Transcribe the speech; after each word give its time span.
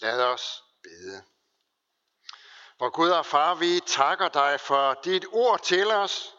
Lad 0.00 0.22
os 0.22 0.64
bede. 0.82 1.24
Hvor 2.76 2.90
Gud 2.90 3.10
og 3.10 3.26
Far, 3.26 3.54
vi 3.54 3.80
takker 3.86 4.28
dig 4.28 4.60
for 4.60 4.94
dit 5.04 5.26
ord 5.32 5.62
til 5.62 5.86
os. 5.86 6.34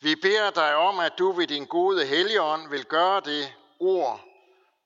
Vi 0.00 0.14
beder 0.14 0.50
dig 0.50 0.76
om, 0.76 0.98
at 0.98 1.12
du 1.18 1.32
ved 1.32 1.46
din 1.46 1.66
gode 1.66 2.06
helligånd 2.06 2.68
vil 2.68 2.84
gøre 2.84 3.20
det 3.20 3.54
ord, 3.80 4.24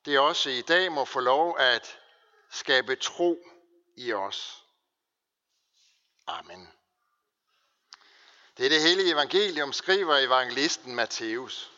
det 0.04 0.18
også 0.18 0.50
i 0.50 0.62
dag 0.62 0.92
må 0.92 1.04
få 1.04 1.20
lov 1.20 1.58
at 1.58 1.98
skabe 2.50 2.96
tro 2.96 3.38
i 3.96 4.12
os. 4.12 4.64
Amen. 6.26 6.72
Det 8.56 8.64
er 8.64 8.70
det 8.70 8.82
hellige 8.82 9.12
evangelium, 9.12 9.72
skriver 9.72 10.16
evangelisten 10.16 10.94
Matthæus. 10.94 11.72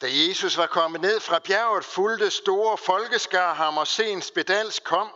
Da 0.00 0.06
Jesus 0.10 0.56
var 0.56 0.66
kommet 0.66 1.00
ned 1.00 1.20
fra 1.20 1.38
bjerget, 1.38 1.84
fulgte 1.84 2.30
store 2.30 2.78
folkeskar 2.78 3.54
ham, 3.54 3.78
og 3.78 3.86
sen 3.86 4.22
spedals 4.22 4.78
kom 4.78 5.10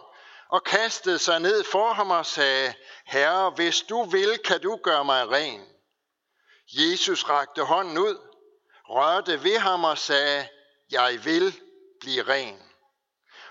og 0.49 0.65
kastede 0.65 1.19
sig 1.19 1.41
ned 1.41 1.65
for 1.65 1.93
ham 1.93 2.11
og 2.11 2.27
sagde, 2.27 2.75
Herre, 3.07 3.51
hvis 3.51 3.81
du 3.81 4.05
vil, 4.05 4.39
kan 4.39 4.61
du 4.61 4.81
gøre 4.83 5.05
mig 5.05 5.31
ren. 5.31 5.61
Jesus 6.69 7.29
rakte 7.29 7.63
hånden 7.63 7.99
ud, 7.99 8.19
rørte 8.89 9.43
ved 9.45 9.59
ham 9.59 9.85
og 9.85 9.99
sagde, 9.99 10.49
Jeg 10.91 11.25
vil 11.25 11.61
blive 12.01 12.23
ren. 12.23 12.63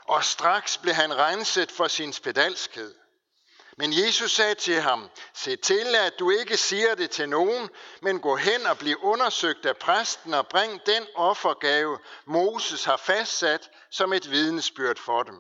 Og 0.07 0.23
straks 0.23 0.77
blev 0.77 0.93
han 0.93 1.17
renset 1.17 1.71
for 1.71 1.87
sin 1.87 2.13
spedalskhed. 2.13 2.95
Men 3.77 3.93
Jesus 3.93 4.31
sagde 4.31 4.55
til 4.55 4.81
ham, 4.81 5.09
se 5.33 5.55
til, 5.55 5.95
at 5.95 6.19
du 6.19 6.29
ikke 6.29 6.57
siger 6.57 6.95
det 6.95 7.11
til 7.11 7.29
nogen, 7.29 7.69
men 8.01 8.19
gå 8.19 8.35
hen 8.35 8.65
og 8.65 8.77
bliv 8.77 8.97
undersøgt 9.01 9.65
af 9.65 9.77
præsten 9.77 10.33
og 10.33 10.47
bring 10.47 10.85
den 10.85 11.07
offergave, 11.15 11.99
Moses 12.25 12.83
har 12.83 12.97
fastsat 12.97 13.69
som 13.91 14.13
et 14.13 14.31
vidnesbyrd 14.31 14.97
for 14.97 15.23
dem. 15.23 15.39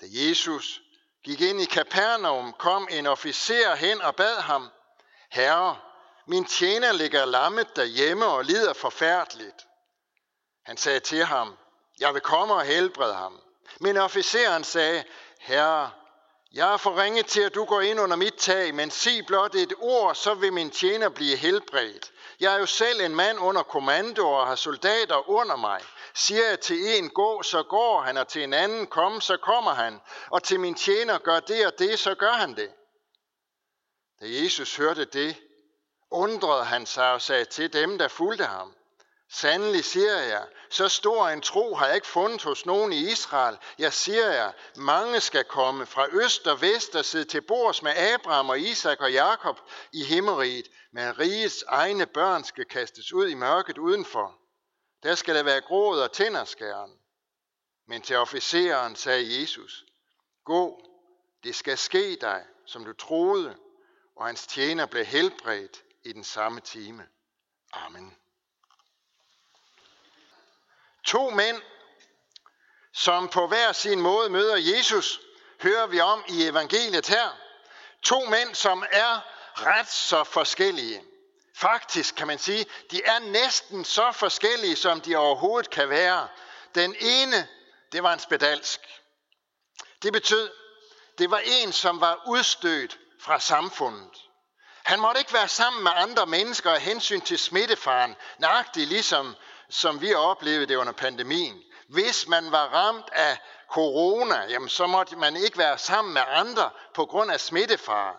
Da 0.00 0.06
Jesus 0.10 0.80
gik 1.24 1.40
ind 1.40 1.60
i 1.60 1.64
Kapernaum, 1.64 2.52
kom 2.58 2.88
en 2.90 3.06
officer 3.06 3.74
hen 3.74 4.00
og 4.00 4.16
bad 4.16 4.40
ham, 4.40 4.70
Herre, 5.30 5.76
min 6.26 6.44
tjener 6.44 6.92
ligger 6.92 7.24
lammet 7.24 7.76
derhjemme 7.76 8.26
og 8.26 8.44
lider 8.44 8.72
forfærdeligt. 8.72 9.66
Han 10.64 10.76
sagde 10.76 11.00
til 11.00 11.24
ham, 11.24 11.58
jeg 12.00 12.14
vil 12.14 12.22
komme 12.22 12.54
og 12.54 12.62
helbrede 12.62 13.14
ham. 13.14 13.40
Men 13.80 13.96
officeren 13.96 14.64
sagde, 14.64 15.04
Herre, 15.40 15.90
jeg 16.54 16.72
er 16.72 16.76
for 16.76 17.02
ringe 17.02 17.22
til, 17.22 17.40
at 17.40 17.54
du 17.54 17.64
går 17.64 17.80
ind 17.80 18.00
under 18.00 18.16
mit 18.16 18.34
tag, 18.34 18.74
men 18.74 18.90
sig 18.90 19.26
blot 19.26 19.54
et 19.54 19.72
ord, 19.78 20.14
så 20.14 20.34
vil 20.34 20.52
min 20.52 20.70
tjener 20.70 21.08
blive 21.08 21.36
helbredt. 21.36 22.12
Jeg 22.40 22.54
er 22.54 22.58
jo 22.58 22.66
selv 22.66 23.00
en 23.00 23.14
mand 23.14 23.38
under 23.38 23.62
kommando 23.62 24.28
og 24.28 24.46
har 24.46 24.54
soldater 24.54 25.30
under 25.30 25.56
mig. 25.56 25.80
Siger 26.14 26.48
jeg 26.48 26.60
til 26.60 26.98
en 26.98 27.10
gå, 27.10 27.42
så 27.42 27.62
går 27.62 28.00
han, 28.00 28.16
og 28.16 28.28
til 28.28 28.44
en 28.44 28.54
anden 28.54 28.86
kom, 28.86 29.20
så 29.20 29.36
kommer 29.36 29.74
han. 29.74 30.00
Og 30.30 30.42
til 30.42 30.60
min 30.60 30.74
tjener 30.74 31.18
gør 31.18 31.40
det 31.40 31.66
og 31.66 31.78
det, 31.78 31.98
så 31.98 32.14
gør 32.14 32.32
han 32.32 32.56
det. 32.56 32.70
Da 34.20 34.26
Jesus 34.26 34.76
hørte 34.76 35.04
det, 35.04 35.36
undrede 36.10 36.64
han 36.64 36.86
sig 36.86 37.12
og 37.12 37.22
sagde 37.22 37.44
til 37.44 37.72
dem, 37.72 37.98
der 37.98 38.08
fulgte 38.08 38.44
ham, 38.44 38.74
Sandelig 39.34 39.84
siger 39.84 40.18
jeg, 40.18 40.46
så 40.70 40.88
stor 40.88 41.28
en 41.28 41.40
tro 41.40 41.74
har 41.74 41.86
jeg 41.86 41.94
ikke 41.94 42.06
fundet 42.06 42.42
hos 42.42 42.66
nogen 42.66 42.92
i 42.92 43.12
Israel. 43.12 43.58
Jeg 43.78 43.92
siger 43.92 44.30
jer, 44.30 44.52
mange 44.76 45.20
skal 45.20 45.44
komme 45.44 45.86
fra 45.86 46.06
øst 46.10 46.46
og 46.46 46.60
vest 46.60 46.96
og 46.96 47.04
sidde 47.04 47.24
til 47.24 47.40
bords 47.40 47.82
med 47.82 47.92
Abraham 47.96 48.48
og 48.48 48.60
Isak 48.60 49.00
og 49.00 49.12
Jakob 49.12 49.60
i 49.92 50.04
himmeriget, 50.04 50.68
men 50.92 51.18
rigets 51.18 51.64
egne 51.68 52.06
børn 52.06 52.44
skal 52.44 52.64
kastes 52.64 53.12
ud 53.12 53.28
i 53.28 53.34
mørket 53.34 53.78
udenfor. 53.78 54.38
Der 55.02 55.14
skal 55.14 55.34
der 55.34 55.42
være 55.42 55.60
gråd 55.60 56.00
og 56.00 56.12
tænderskæren. 56.12 56.92
Men 57.88 58.02
til 58.02 58.16
officeren 58.16 58.96
sagde 58.96 59.40
Jesus, 59.40 59.84
gå, 60.44 60.80
det 61.44 61.54
skal 61.54 61.78
ske 61.78 62.16
dig, 62.20 62.44
som 62.66 62.84
du 62.84 62.92
troede, 62.92 63.56
og 64.16 64.26
hans 64.26 64.46
tjener 64.46 64.86
blev 64.86 65.04
helbredt 65.04 65.82
i 66.04 66.12
den 66.12 66.24
samme 66.24 66.60
time. 66.60 67.06
Amen. 67.72 68.16
To 71.04 71.30
mænd, 71.30 71.62
som 72.94 73.28
på 73.28 73.46
hver 73.46 73.72
sin 73.72 74.00
måde 74.00 74.30
møder 74.30 74.56
Jesus, 74.56 75.20
hører 75.62 75.86
vi 75.86 76.00
om 76.00 76.24
i 76.28 76.46
evangeliet 76.46 77.06
her. 77.06 77.36
To 78.02 78.24
mænd, 78.24 78.54
som 78.54 78.84
er 78.92 79.20
ret 79.54 79.88
så 79.88 80.24
forskellige. 80.24 81.04
Faktisk 81.56 82.14
kan 82.14 82.26
man 82.26 82.38
sige, 82.38 82.66
de 82.90 83.04
er 83.04 83.18
næsten 83.18 83.84
så 83.84 84.12
forskellige, 84.12 84.76
som 84.76 85.00
de 85.00 85.16
overhovedet 85.16 85.70
kan 85.70 85.88
være. 85.88 86.28
Den 86.74 86.96
ene, 87.00 87.48
det 87.92 88.02
var 88.02 88.12
en 88.12 88.18
spedalsk. 88.18 88.80
Det 90.02 90.12
betød, 90.12 90.50
det 91.18 91.30
var 91.30 91.42
en, 91.44 91.72
som 91.72 92.00
var 92.00 92.22
udstødt 92.26 92.98
fra 93.20 93.40
samfundet. 93.40 94.10
Han 94.82 95.00
måtte 95.00 95.18
ikke 95.18 95.32
være 95.32 95.48
sammen 95.48 95.82
med 95.82 95.92
andre 95.94 96.26
mennesker 96.26 96.70
af 96.70 96.80
hensyn 96.80 97.20
til 97.20 97.38
smittefaren, 97.38 98.16
nøjagtigt 98.38 98.88
ligesom 98.88 99.36
som 99.72 100.00
vi 100.00 100.14
oplevede 100.14 100.66
det 100.66 100.76
under 100.76 100.92
pandemien. 100.92 101.62
Hvis 101.88 102.28
man 102.28 102.52
var 102.52 102.66
ramt 102.66 103.08
af 103.12 103.38
corona, 103.70 104.44
jamen 104.48 104.68
så 104.68 104.86
måtte 104.86 105.16
man 105.16 105.36
ikke 105.36 105.58
være 105.58 105.78
sammen 105.78 106.14
med 106.14 106.22
andre 106.28 106.70
på 106.94 107.06
grund 107.06 107.32
af 107.32 107.40
smittefare. 107.40 108.16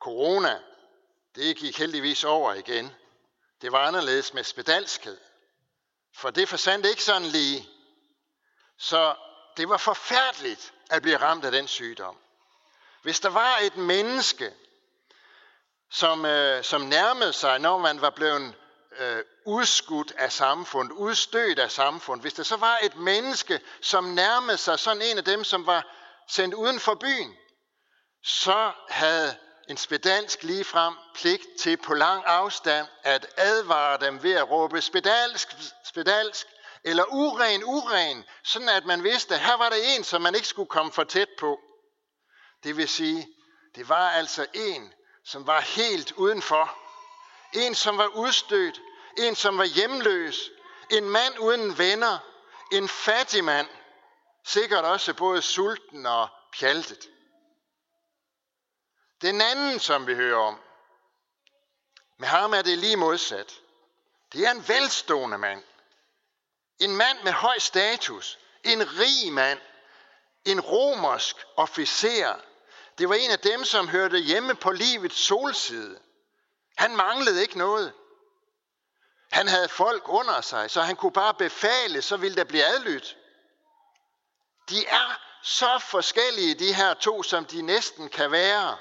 Corona, 0.00 0.60
det 1.34 1.56
gik 1.56 1.78
heldigvis 1.78 2.24
over 2.24 2.54
igen. 2.54 2.94
Det 3.62 3.72
var 3.72 3.78
anderledes 3.78 4.34
med 4.34 4.44
spedalskhed. 4.44 5.18
For 6.16 6.30
det 6.30 6.48
forsvandt 6.48 6.86
ikke 6.86 7.02
sådan 7.02 7.28
lige. 7.28 7.68
Så 8.78 9.14
det 9.56 9.68
var 9.68 9.76
forfærdeligt 9.76 10.72
at 10.90 11.02
blive 11.02 11.16
ramt 11.16 11.44
af 11.44 11.52
den 11.52 11.68
sygdom. 11.68 12.16
Hvis 13.02 13.20
der 13.20 13.28
var 13.28 13.58
et 13.62 13.76
menneske, 13.76 14.54
som, 15.90 16.24
øh, 16.24 16.64
som 16.64 16.80
nærmede 16.80 17.32
sig, 17.32 17.58
når 17.58 17.78
man 17.78 18.00
var 18.00 18.10
blevet 18.10 18.54
øh, 18.98 19.24
udskudt 19.46 20.12
af 20.18 20.32
samfundet, 20.32 20.92
udstødt 20.92 21.58
af 21.58 21.70
samfundet, 21.70 22.22
hvis 22.22 22.34
der 22.34 22.42
så 22.42 22.56
var 22.56 22.78
et 22.82 22.96
menneske, 22.96 23.60
som 23.80 24.04
nærmede 24.04 24.58
sig 24.58 24.78
sådan 24.78 25.02
en 25.02 25.18
af 25.18 25.24
dem, 25.24 25.44
som 25.44 25.66
var 25.66 25.86
sendt 26.28 26.54
uden 26.54 26.80
for 26.80 26.94
byen, 26.94 27.34
så 28.24 28.72
havde 28.88 29.36
en 29.68 29.76
spedansk 29.76 30.42
ligefrem 30.42 30.94
pligt 31.14 31.46
til 31.60 31.76
på 31.76 31.94
lang 31.94 32.24
afstand 32.26 32.86
at 33.02 33.26
advare 33.36 33.98
dem 34.06 34.22
ved 34.22 34.32
at 34.32 34.50
råbe 34.50 34.80
spedalsk, 34.80 35.48
spedalsk, 35.84 36.46
eller 36.84 37.04
uren, 37.04 37.64
uren, 37.64 38.24
sådan 38.44 38.68
at 38.68 38.84
man 38.84 39.02
vidste, 39.02 39.34
at 39.34 39.40
her 39.40 39.56
var 39.56 39.68
der 39.68 39.76
en, 39.96 40.04
som 40.04 40.22
man 40.22 40.34
ikke 40.34 40.48
skulle 40.48 40.68
komme 40.68 40.92
for 40.92 41.04
tæt 41.04 41.28
på. 41.38 41.60
Det 42.64 42.76
vil 42.76 42.88
sige, 42.88 43.28
det 43.74 43.88
var 43.88 44.10
altså 44.10 44.46
en, 44.54 44.92
som 45.24 45.46
var 45.46 45.60
helt 45.60 46.12
udenfor. 46.12 46.83
En, 47.54 47.74
som 47.74 47.98
var 47.98 48.06
udstødt. 48.06 48.80
En, 49.18 49.36
som 49.36 49.58
var 49.58 49.64
hjemløs. 49.64 50.50
En 50.90 51.08
mand 51.10 51.38
uden 51.38 51.78
venner. 51.78 52.18
En 52.72 52.88
fattig 52.88 53.44
mand. 53.44 53.68
Sikkert 54.44 54.84
også 54.84 55.14
både 55.14 55.42
sulten 55.42 56.06
og 56.06 56.28
pjaltet. 56.58 57.08
Den 59.22 59.40
anden, 59.40 59.80
som 59.80 60.06
vi 60.06 60.14
hører 60.14 60.38
om, 60.38 60.60
med 62.18 62.28
ham 62.28 62.54
er 62.54 62.62
det 62.62 62.78
lige 62.78 62.96
modsat. 62.96 63.60
Det 64.32 64.46
er 64.46 64.50
en 64.50 64.68
velstående 64.68 65.38
mand. 65.38 65.62
En 66.78 66.96
mand 66.96 67.22
med 67.22 67.32
høj 67.32 67.58
status. 67.58 68.38
En 68.64 68.98
rig 68.98 69.32
mand. 69.32 69.60
En 70.44 70.60
romersk 70.60 71.36
officer. 71.56 72.40
Det 72.98 73.08
var 73.08 73.14
en 73.14 73.30
af 73.30 73.38
dem, 73.38 73.64
som 73.64 73.88
hørte 73.88 74.18
hjemme 74.18 74.54
på 74.54 74.70
livets 74.70 75.16
solside. 75.16 76.00
Han 76.76 76.96
manglede 76.96 77.42
ikke 77.42 77.58
noget. 77.58 77.92
Han 79.32 79.48
havde 79.48 79.68
folk 79.68 80.08
under 80.08 80.40
sig, 80.40 80.70
så 80.70 80.82
han 80.82 80.96
kunne 80.96 81.12
bare 81.12 81.34
befale, 81.34 82.02
så 82.02 82.16
ville 82.16 82.36
der 82.36 82.44
blive 82.44 82.64
adlydt. 82.64 83.16
De 84.68 84.86
er 84.86 85.20
så 85.42 85.78
forskellige, 85.78 86.54
de 86.54 86.74
her 86.74 86.94
to, 86.94 87.22
som 87.22 87.44
de 87.44 87.62
næsten 87.62 88.08
kan 88.08 88.30
være. 88.30 88.76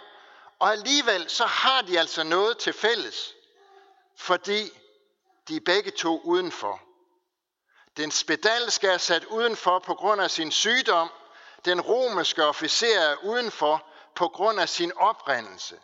Og 0.59 0.71
alligevel 0.71 1.29
så 1.29 1.45
har 1.45 1.81
de 1.81 1.99
altså 1.99 2.23
noget 2.23 2.57
til 2.57 2.73
fælles, 2.73 3.33
fordi 4.17 4.71
de 5.47 5.55
er 5.55 5.61
begge 5.65 5.91
to 5.91 6.21
udenfor. 6.23 6.81
Den 7.97 8.11
spedalske 8.11 8.87
er 8.87 8.97
sat 8.97 9.25
udenfor 9.25 9.79
på 9.79 9.93
grund 9.95 10.21
af 10.21 10.31
sin 10.31 10.51
sygdom. 10.51 11.09
Den 11.65 11.81
romerske 11.81 12.45
officer 12.45 12.99
er 12.99 13.15
udenfor 13.15 13.87
på 14.15 14.27
grund 14.27 14.59
af 14.59 14.69
sin 14.69 14.91
oprindelse. 14.97 15.79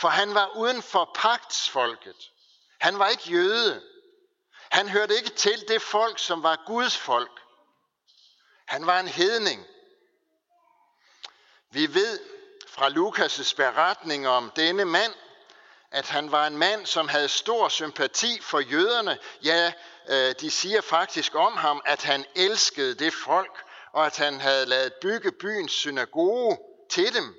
For 0.00 0.08
han 0.08 0.34
var 0.34 0.56
uden 0.56 0.82
for 0.82 1.10
pagtsfolket. 1.14 2.30
Han 2.80 2.98
var 2.98 3.08
ikke 3.08 3.30
jøde. 3.30 3.82
Han 4.70 4.88
hørte 4.88 5.16
ikke 5.16 5.30
til 5.30 5.68
det 5.68 5.82
folk, 5.82 6.18
som 6.18 6.42
var 6.42 6.62
Guds 6.66 6.96
folk. 6.96 7.40
Han 8.66 8.86
var 8.86 9.00
en 9.00 9.08
hedning. 9.08 9.66
Vi 11.70 11.94
ved 11.94 12.20
fra 12.68 12.88
Lukas' 12.88 13.56
beretning 13.56 14.28
om 14.28 14.52
denne 14.56 14.84
mand, 14.84 15.14
at 15.90 16.08
han 16.08 16.32
var 16.32 16.46
en 16.46 16.56
mand, 16.56 16.86
som 16.86 17.08
havde 17.08 17.28
stor 17.28 17.68
sympati 17.68 18.40
for 18.40 18.60
jøderne. 18.60 19.18
Ja, 19.44 19.72
øh, 20.08 20.34
de 20.40 20.50
siger 20.50 20.80
faktisk 20.80 21.34
om 21.34 21.56
ham, 21.56 21.82
at 21.84 22.02
han 22.02 22.26
elskede 22.34 22.94
det 22.94 23.14
folk, 23.14 23.64
og 23.92 24.06
at 24.06 24.16
han 24.16 24.40
havde 24.40 24.66
lavet 24.66 24.92
bygge 25.02 25.32
byens 25.32 25.72
synagoge 25.72 26.58
til 26.90 27.14
dem. 27.14 27.34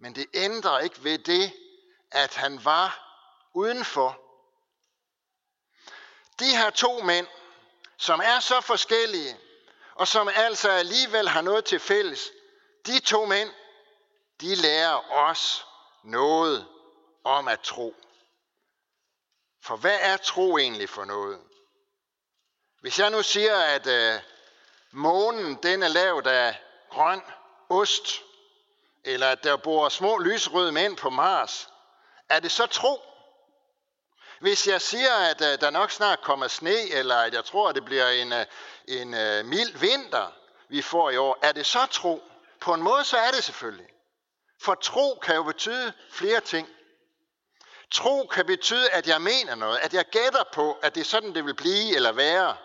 Men 0.00 0.14
det 0.14 0.26
ændrer 0.34 0.78
ikke 0.78 1.04
ved 1.04 1.18
det, 1.18 1.52
at 2.12 2.34
han 2.34 2.64
var 2.64 2.98
udenfor. 3.54 4.20
De 6.38 6.56
her 6.56 6.70
to 6.70 7.02
mænd, 7.02 7.26
som 7.96 8.20
er 8.24 8.40
så 8.40 8.60
forskellige, 8.60 9.36
og 9.94 10.08
som 10.08 10.28
altså 10.34 10.70
alligevel 10.70 11.28
har 11.28 11.40
noget 11.40 11.64
til 11.64 11.80
fælles, 11.80 12.30
de 12.86 13.00
to 13.00 13.26
mænd, 13.26 13.50
de 14.40 14.54
lærer 14.54 15.12
os 15.12 15.66
noget 16.04 16.68
om 17.24 17.48
at 17.48 17.60
tro. 17.60 17.94
For 19.62 19.76
hvad 19.76 19.98
er 20.00 20.16
tro 20.16 20.58
egentlig 20.58 20.88
for 20.88 21.04
noget? 21.04 21.40
Hvis 22.80 22.98
jeg 22.98 23.10
nu 23.10 23.22
siger, 23.22 23.56
at 23.56 23.86
øh, 23.86 24.20
månen 24.90 25.54
den 25.62 25.82
er 25.82 25.88
lavet 25.88 26.26
af 26.26 26.62
grøn 26.90 27.22
ost, 27.68 28.22
eller 29.04 29.30
at 29.30 29.44
der 29.44 29.56
bor 29.56 29.88
små 29.88 30.18
lysrøde 30.18 30.72
mænd 30.72 30.96
på 30.96 31.10
Mars, 31.10 31.71
er 32.32 32.40
det 32.40 32.52
så 32.52 32.66
tro? 32.66 33.02
Hvis 34.40 34.66
jeg 34.66 34.80
siger, 34.80 35.14
at 35.14 35.40
uh, 35.40 35.46
der 35.46 35.70
nok 35.70 35.90
snart 35.90 36.20
kommer 36.20 36.48
sne, 36.48 36.90
eller 36.90 37.16
at 37.16 37.34
jeg 37.34 37.44
tror, 37.44 37.68
at 37.68 37.74
det 37.74 37.84
bliver 37.84 38.08
en, 38.08 38.32
øh, 38.32 38.46
en 38.88 39.14
øh, 39.14 39.44
mild 39.44 39.78
vinter, 39.78 40.32
vi 40.68 40.82
får 40.82 41.10
i 41.10 41.16
år, 41.16 41.38
er 41.42 41.52
det 41.52 41.66
så 41.66 41.86
tro? 41.86 42.22
På 42.60 42.74
en 42.74 42.82
måde 42.82 43.04
så 43.04 43.16
er 43.16 43.30
det 43.30 43.44
selvfølgelig. 43.44 43.86
For 44.60 44.74
tro 44.74 45.18
kan 45.22 45.34
jo 45.34 45.42
betyde 45.42 45.92
flere 46.10 46.40
ting. 46.40 46.68
Tro 47.90 48.26
kan 48.26 48.46
betyde, 48.46 48.90
at 48.90 49.06
jeg 49.06 49.22
mener 49.22 49.54
noget, 49.54 49.78
at 49.78 49.94
jeg 49.94 50.04
gætter 50.04 50.44
på, 50.52 50.78
at 50.82 50.94
det 50.94 51.00
er 51.00 51.04
sådan, 51.04 51.34
det 51.34 51.44
vil 51.44 51.54
blive 51.54 51.96
eller 51.96 52.12
være. 52.12 52.56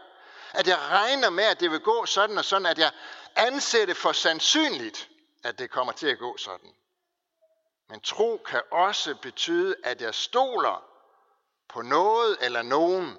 At 0.54 0.68
jeg 0.68 0.78
regner 0.78 1.30
med, 1.30 1.44
at 1.44 1.60
det 1.60 1.72
vil 1.72 1.80
gå 1.80 2.06
sådan 2.06 2.38
og 2.38 2.46
sådan, 2.46 2.66
at 2.66 2.78
jeg 2.78 2.92
anser 3.36 3.86
det 3.86 3.98
for 3.98 4.12
sandsynligt, 4.12 5.10
at 5.44 5.60
det 5.60 5.72
kommer 5.72 5.94
til 5.94 6.08
at 6.08 6.20
gå 6.20 6.38
sådan. 6.38 6.74
Men 7.90 8.02
tro 8.02 8.38
kan 8.38 8.62
også 8.72 9.16
betyde, 9.22 9.76
at 9.84 10.02
jeg 10.02 10.16
stoler 10.16 10.84
på 11.70 11.82
noget 11.82 12.38
eller 12.42 12.62
nogen. 12.62 13.18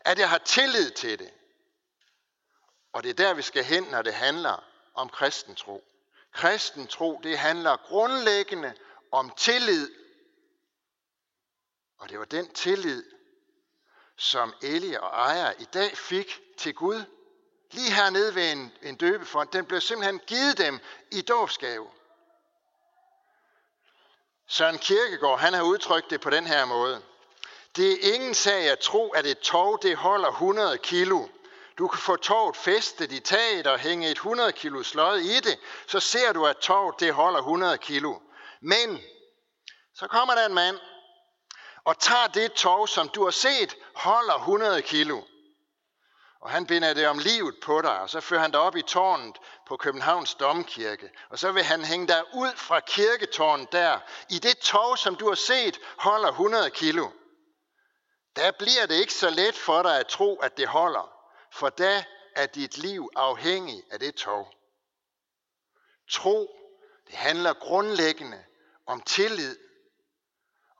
At 0.00 0.18
jeg 0.18 0.30
har 0.30 0.38
tillid 0.38 0.90
til 0.90 1.18
det. 1.18 1.34
Og 2.92 3.02
det 3.02 3.10
er 3.10 3.14
der, 3.14 3.34
vi 3.34 3.42
skal 3.42 3.64
hen, 3.64 3.82
når 3.84 4.02
det 4.02 4.14
handler 4.14 4.64
om 4.94 5.08
kristen 5.08 5.54
tro. 5.54 5.84
Kristen 6.32 6.86
tro, 6.86 7.20
det 7.22 7.38
handler 7.38 7.76
grundlæggende 7.76 8.74
om 9.12 9.30
tillid. 9.36 9.90
Og 11.98 12.08
det 12.08 12.18
var 12.18 12.24
den 12.24 12.52
tillid, 12.52 13.04
som 14.16 14.54
Elie 14.62 15.00
og 15.00 15.08
Ejer 15.08 15.52
i 15.58 15.64
dag 15.64 15.96
fik 15.96 16.40
til 16.56 16.74
Gud. 16.74 17.04
Lige 17.70 17.92
hernede 17.92 18.34
ved 18.34 18.52
en, 18.52 18.72
en 18.82 18.96
døbefond, 18.96 19.48
den 19.48 19.66
blev 19.66 19.80
simpelthen 19.80 20.18
givet 20.18 20.58
dem 20.58 20.80
i 21.10 21.22
dåbsgave. 21.22 21.90
Søren 24.52 24.78
Kirkegaard, 24.78 25.38
han 25.38 25.54
har 25.54 25.62
udtrykt 25.62 26.10
det 26.10 26.20
på 26.20 26.30
den 26.30 26.46
her 26.46 26.64
måde. 26.64 27.02
Det 27.76 27.92
er 27.92 28.14
ingen 28.14 28.34
sag 28.34 28.70
at 28.70 28.78
tro, 28.78 29.08
at 29.08 29.26
et 29.26 29.38
tog 29.38 29.78
det 29.82 29.96
holder 29.96 30.28
100 30.28 30.78
kilo. 30.78 31.26
Du 31.78 31.88
kan 31.88 31.98
få 31.98 32.16
toget 32.16 32.56
festet 32.56 33.12
i 33.12 33.20
taget 33.20 33.66
og 33.66 33.78
hænge 33.78 34.10
et 34.10 34.16
100 34.16 34.52
kilo 34.52 34.82
sløj 34.82 35.14
i 35.14 35.40
det, 35.40 35.58
så 35.86 36.00
ser 36.00 36.32
du, 36.32 36.46
at 36.46 36.56
toget 36.56 37.00
det 37.00 37.12
holder 37.14 37.38
100 37.38 37.78
kilo. 37.78 38.14
Men 38.60 39.02
så 39.94 40.06
kommer 40.06 40.34
der 40.34 40.46
en 40.46 40.54
mand 40.54 40.78
og 41.84 41.98
tager 41.98 42.26
det 42.26 42.52
tog, 42.52 42.88
som 42.88 43.08
du 43.08 43.24
har 43.24 43.30
set, 43.30 43.76
holder 43.94 44.34
100 44.34 44.82
kilo. 44.82 45.22
Og 46.40 46.50
han 46.50 46.66
binder 46.66 46.94
det 46.94 47.08
om 47.08 47.18
livet 47.18 47.54
på 47.62 47.82
dig, 47.82 48.00
og 48.00 48.10
så 48.10 48.20
fører 48.20 48.40
han 48.40 48.50
dig 48.50 48.60
op 48.60 48.76
i 48.76 48.82
tårnet 48.82 49.38
på 49.66 49.76
Københavns 49.76 50.34
Domkirke. 50.34 51.10
Og 51.30 51.38
så 51.38 51.52
vil 51.52 51.62
han 51.62 51.84
hænge 51.84 52.06
dig 52.06 52.22
ud 52.34 52.56
fra 52.56 52.80
kirketårnet 52.80 53.72
der, 53.72 53.98
i 54.30 54.38
det 54.38 54.58
tog, 54.58 54.98
som 54.98 55.16
du 55.16 55.28
har 55.28 55.34
set, 55.34 55.78
holder 55.96 56.28
100 56.28 56.70
kilo 56.70 57.10
der 58.36 58.50
bliver 58.50 58.86
det 58.86 58.94
ikke 58.94 59.14
så 59.14 59.30
let 59.30 59.54
for 59.54 59.82
dig 59.82 59.98
at 59.98 60.06
tro, 60.06 60.36
at 60.36 60.56
det 60.56 60.68
holder, 60.68 61.12
for 61.52 61.68
da 61.68 62.04
er 62.36 62.46
dit 62.46 62.78
liv 62.78 63.10
afhængig 63.16 63.82
af 63.90 64.00
det 64.00 64.14
tog. 64.14 64.54
Tro, 66.10 66.56
det 67.06 67.14
handler 67.14 67.52
grundlæggende 67.52 68.44
om 68.86 69.00
tillid. 69.00 69.58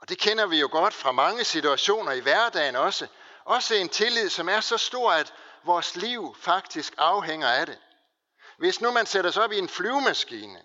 Og 0.00 0.08
det 0.08 0.18
kender 0.18 0.46
vi 0.46 0.60
jo 0.60 0.68
godt 0.72 0.94
fra 0.94 1.12
mange 1.12 1.44
situationer 1.44 2.12
i 2.12 2.20
hverdagen 2.20 2.76
også. 2.76 3.06
Også 3.44 3.74
en 3.74 3.88
tillid, 3.88 4.28
som 4.28 4.48
er 4.48 4.60
så 4.60 4.76
stor, 4.76 5.12
at 5.12 5.34
vores 5.64 5.96
liv 5.96 6.36
faktisk 6.40 6.94
afhænger 6.98 7.48
af 7.48 7.66
det. 7.66 7.78
Hvis 8.58 8.80
nu 8.80 8.90
man 8.90 9.06
sætter 9.06 9.30
sig 9.30 9.42
op 9.42 9.52
i 9.52 9.58
en 9.58 9.68
flyvemaskine, 9.68 10.62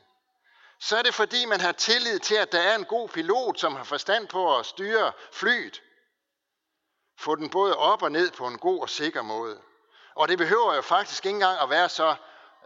så 0.79 0.97
er 0.97 1.01
det 1.01 1.13
fordi, 1.13 1.45
man 1.45 1.61
har 1.61 1.71
tillid 1.71 2.19
til, 2.19 2.35
at 2.35 2.51
der 2.51 2.59
er 2.59 2.75
en 2.75 2.85
god 2.85 3.09
pilot, 3.09 3.59
som 3.59 3.75
har 3.75 3.83
forstand 3.83 4.27
på 4.27 4.57
at 4.57 4.65
styre 4.65 5.11
flyet. 5.31 5.81
Få 7.19 7.35
den 7.35 7.49
både 7.49 7.77
op 7.77 8.01
og 8.01 8.11
ned 8.11 8.31
på 8.31 8.47
en 8.47 8.57
god 8.57 8.81
og 8.81 8.89
sikker 8.89 9.21
måde. 9.21 9.61
Og 10.15 10.27
det 10.27 10.37
behøver 10.37 10.75
jo 10.75 10.81
faktisk 10.81 11.25
ikke 11.25 11.35
engang 11.35 11.59
at 11.59 11.69
være 11.69 11.89
så 11.89 12.15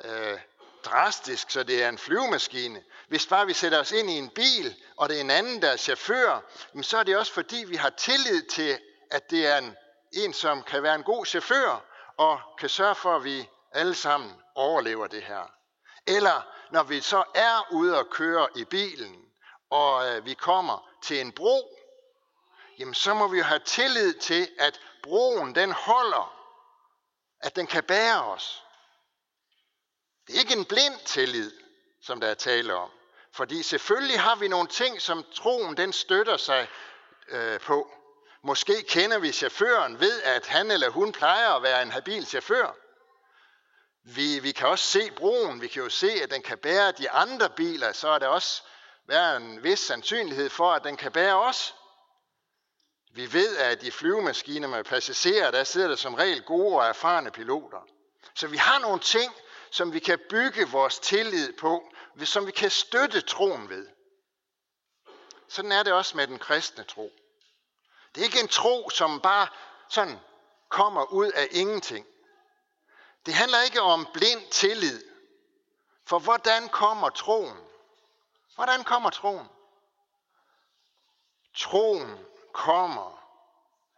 øh, 0.03 0.39
drastisk, 0.85 1.51
så 1.51 1.63
det 1.63 1.83
er 1.83 1.89
en 1.89 1.97
flyvemaskine. 1.97 2.83
Hvis 3.07 3.27
bare 3.27 3.45
vi 3.45 3.53
sætter 3.53 3.79
os 3.79 3.91
ind 3.91 4.09
i 4.09 4.17
en 4.17 4.29
bil, 4.29 4.75
og 4.97 5.09
det 5.09 5.17
er 5.17 5.21
en 5.21 5.31
anden, 5.31 5.61
der 5.61 5.69
er 5.69 5.77
chauffør, 5.77 6.39
så 6.81 6.97
er 6.97 7.03
det 7.03 7.17
også 7.17 7.33
fordi, 7.33 7.63
vi 7.67 7.75
har 7.75 7.89
tillid 7.89 8.43
til, 8.43 8.79
at 9.11 9.29
det 9.29 9.47
er 9.47 9.57
en, 9.57 9.75
en, 10.11 10.33
som 10.33 10.63
kan 10.63 10.83
være 10.83 10.95
en 10.95 11.03
god 11.03 11.25
chauffør, 11.25 11.88
og 12.19 12.41
kan 12.57 12.69
sørge 12.69 12.95
for, 12.95 13.15
at 13.15 13.23
vi 13.23 13.49
alle 13.71 13.95
sammen 13.95 14.41
overlever 14.55 15.07
det 15.07 15.23
her. 15.23 15.51
Eller 16.07 16.41
når 16.71 16.83
vi 16.83 17.01
så 17.01 17.23
er 17.35 17.71
ude 17.71 17.99
og 17.99 18.09
køre 18.09 18.47
i 18.55 18.63
bilen, 18.63 19.25
og 19.69 20.07
øh, 20.07 20.25
vi 20.25 20.33
kommer 20.33 20.89
til 21.03 21.21
en 21.21 21.31
bro, 21.31 21.77
jamen 22.79 22.93
så 22.93 23.13
må 23.13 23.27
vi 23.27 23.37
jo 23.37 23.43
have 23.43 23.59
tillid 23.59 24.13
til, 24.13 24.49
at 24.59 24.81
broen 25.03 25.55
den 25.55 25.71
holder, 25.71 26.35
at 27.39 27.55
den 27.55 27.67
kan 27.67 27.83
bære 27.83 28.23
os. 28.23 28.63
Det 30.27 30.35
er 30.35 30.39
ikke 30.39 30.55
en 30.55 30.65
blind 30.65 30.99
tillid, 31.05 31.51
som 32.01 32.19
der 32.19 32.27
er 32.27 32.33
tale 32.33 32.73
om. 32.73 32.89
Fordi 33.33 33.63
selvfølgelig 33.63 34.19
har 34.19 34.35
vi 34.35 34.47
nogle 34.47 34.67
ting, 34.67 35.01
som 35.01 35.25
troen 35.33 35.77
den 35.77 35.93
støtter 35.93 36.37
sig 36.37 36.67
øh, 37.27 37.59
på. 37.59 37.98
Måske 38.41 38.83
kender 38.83 39.19
vi 39.19 39.31
chaufføren 39.31 39.99
ved, 39.99 40.21
at 40.21 40.47
han 40.47 40.71
eller 40.71 40.89
hun 40.89 41.11
plejer 41.11 41.49
at 41.49 41.63
være 41.63 41.81
en 41.81 41.91
habil 41.91 42.25
chauffør. 42.25 42.75
Vi, 44.03 44.39
vi 44.39 44.51
kan 44.51 44.67
også 44.67 44.85
se 44.85 45.11
broen, 45.11 45.61
vi 45.61 45.67
kan 45.67 45.83
jo 45.83 45.89
se, 45.89 46.11
at 46.23 46.31
den 46.31 46.41
kan 46.41 46.57
bære 46.57 46.91
de 46.91 47.09
andre 47.09 47.49
biler, 47.49 47.91
så 47.91 48.09
er 48.09 48.19
der 48.19 48.27
også 48.27 48.63
være 49.07 49.37
en 49.37 49.63
vis 49.63 49.79
sandsynlighed 49.79 50.49
for, 50.49 50.71
at 50.71 50.83
den 50.83 50.97
kan 50.97 51.11
bære 51.11 51.39
os. 51.39 51.75
Vi 53.11 53.33
ved, 53.33 53.57
at 53.57 53.83
i 53.83 53.91
flyvemaskiner 53.91 54.67
med 54.67 54.83
passagerer, 54.83 55.51
der 55.51 55.63
sidder 55.63 55.87
der 55.87 55.95
som 55.95 56.13
regel 56.13 56.43
gode 56.43 56.75
og 56.75 56.85
erfarne 56.85 57.31
piloter. 57.31 57.87
Så 58.35 58.47
vi 58.47 58.57
har 58.57 58.79
nogle 58.79 58.99
ting, 58.99 59.33
som 59.71 59.93
vi 59.93 59.99
kan 59.99 60.19
bygge 60.29 60.67
vores 60.67 60.99
tillid 60.99 61.53
på, 61.53 61.91
som 62.23 62.45
vi 62.45 62.51
kan 62.51 62.69
støtte 62.71 63.21
troen 63.21 63.69
ved. 63.69 63.87
Sådan 65.47 65.71
er 65.71 65.83
det 65.83 65.93
også 65.93 66.17
med 66.17 66.27
den 66.27 66.39
kristne 66.39 66.83
tro. 66.83 67.11
Det 68.15 68.21
er 68.21 68.25
ikke 68.25 68.39
en 68.39 68.47
tro, 68.47 68.89
som 68.89 69.21
bare 69.21 69.47
sådan 69.89 70.19
kommer 70.69 71.13
ud 71.13 71.31
af 71.31 71.47
ingenting. 71.51 72.05
Det 73.25 73.33
handler 73.33 73.61
ikke 73.61 73.81
om 73.81 74.07
blind 74.13 74.47
tillid. 74.51 75.03
For 76.05 76.19
hvordan 76.19 76.69
kommer 76.69 77.09
troen? 77.09 77.57
Hvordan 78.55 78.83
kommer 78.83 79.09
troen? 79.09 79.47
Troen 81.55 82.19
kommer 82.53 83.19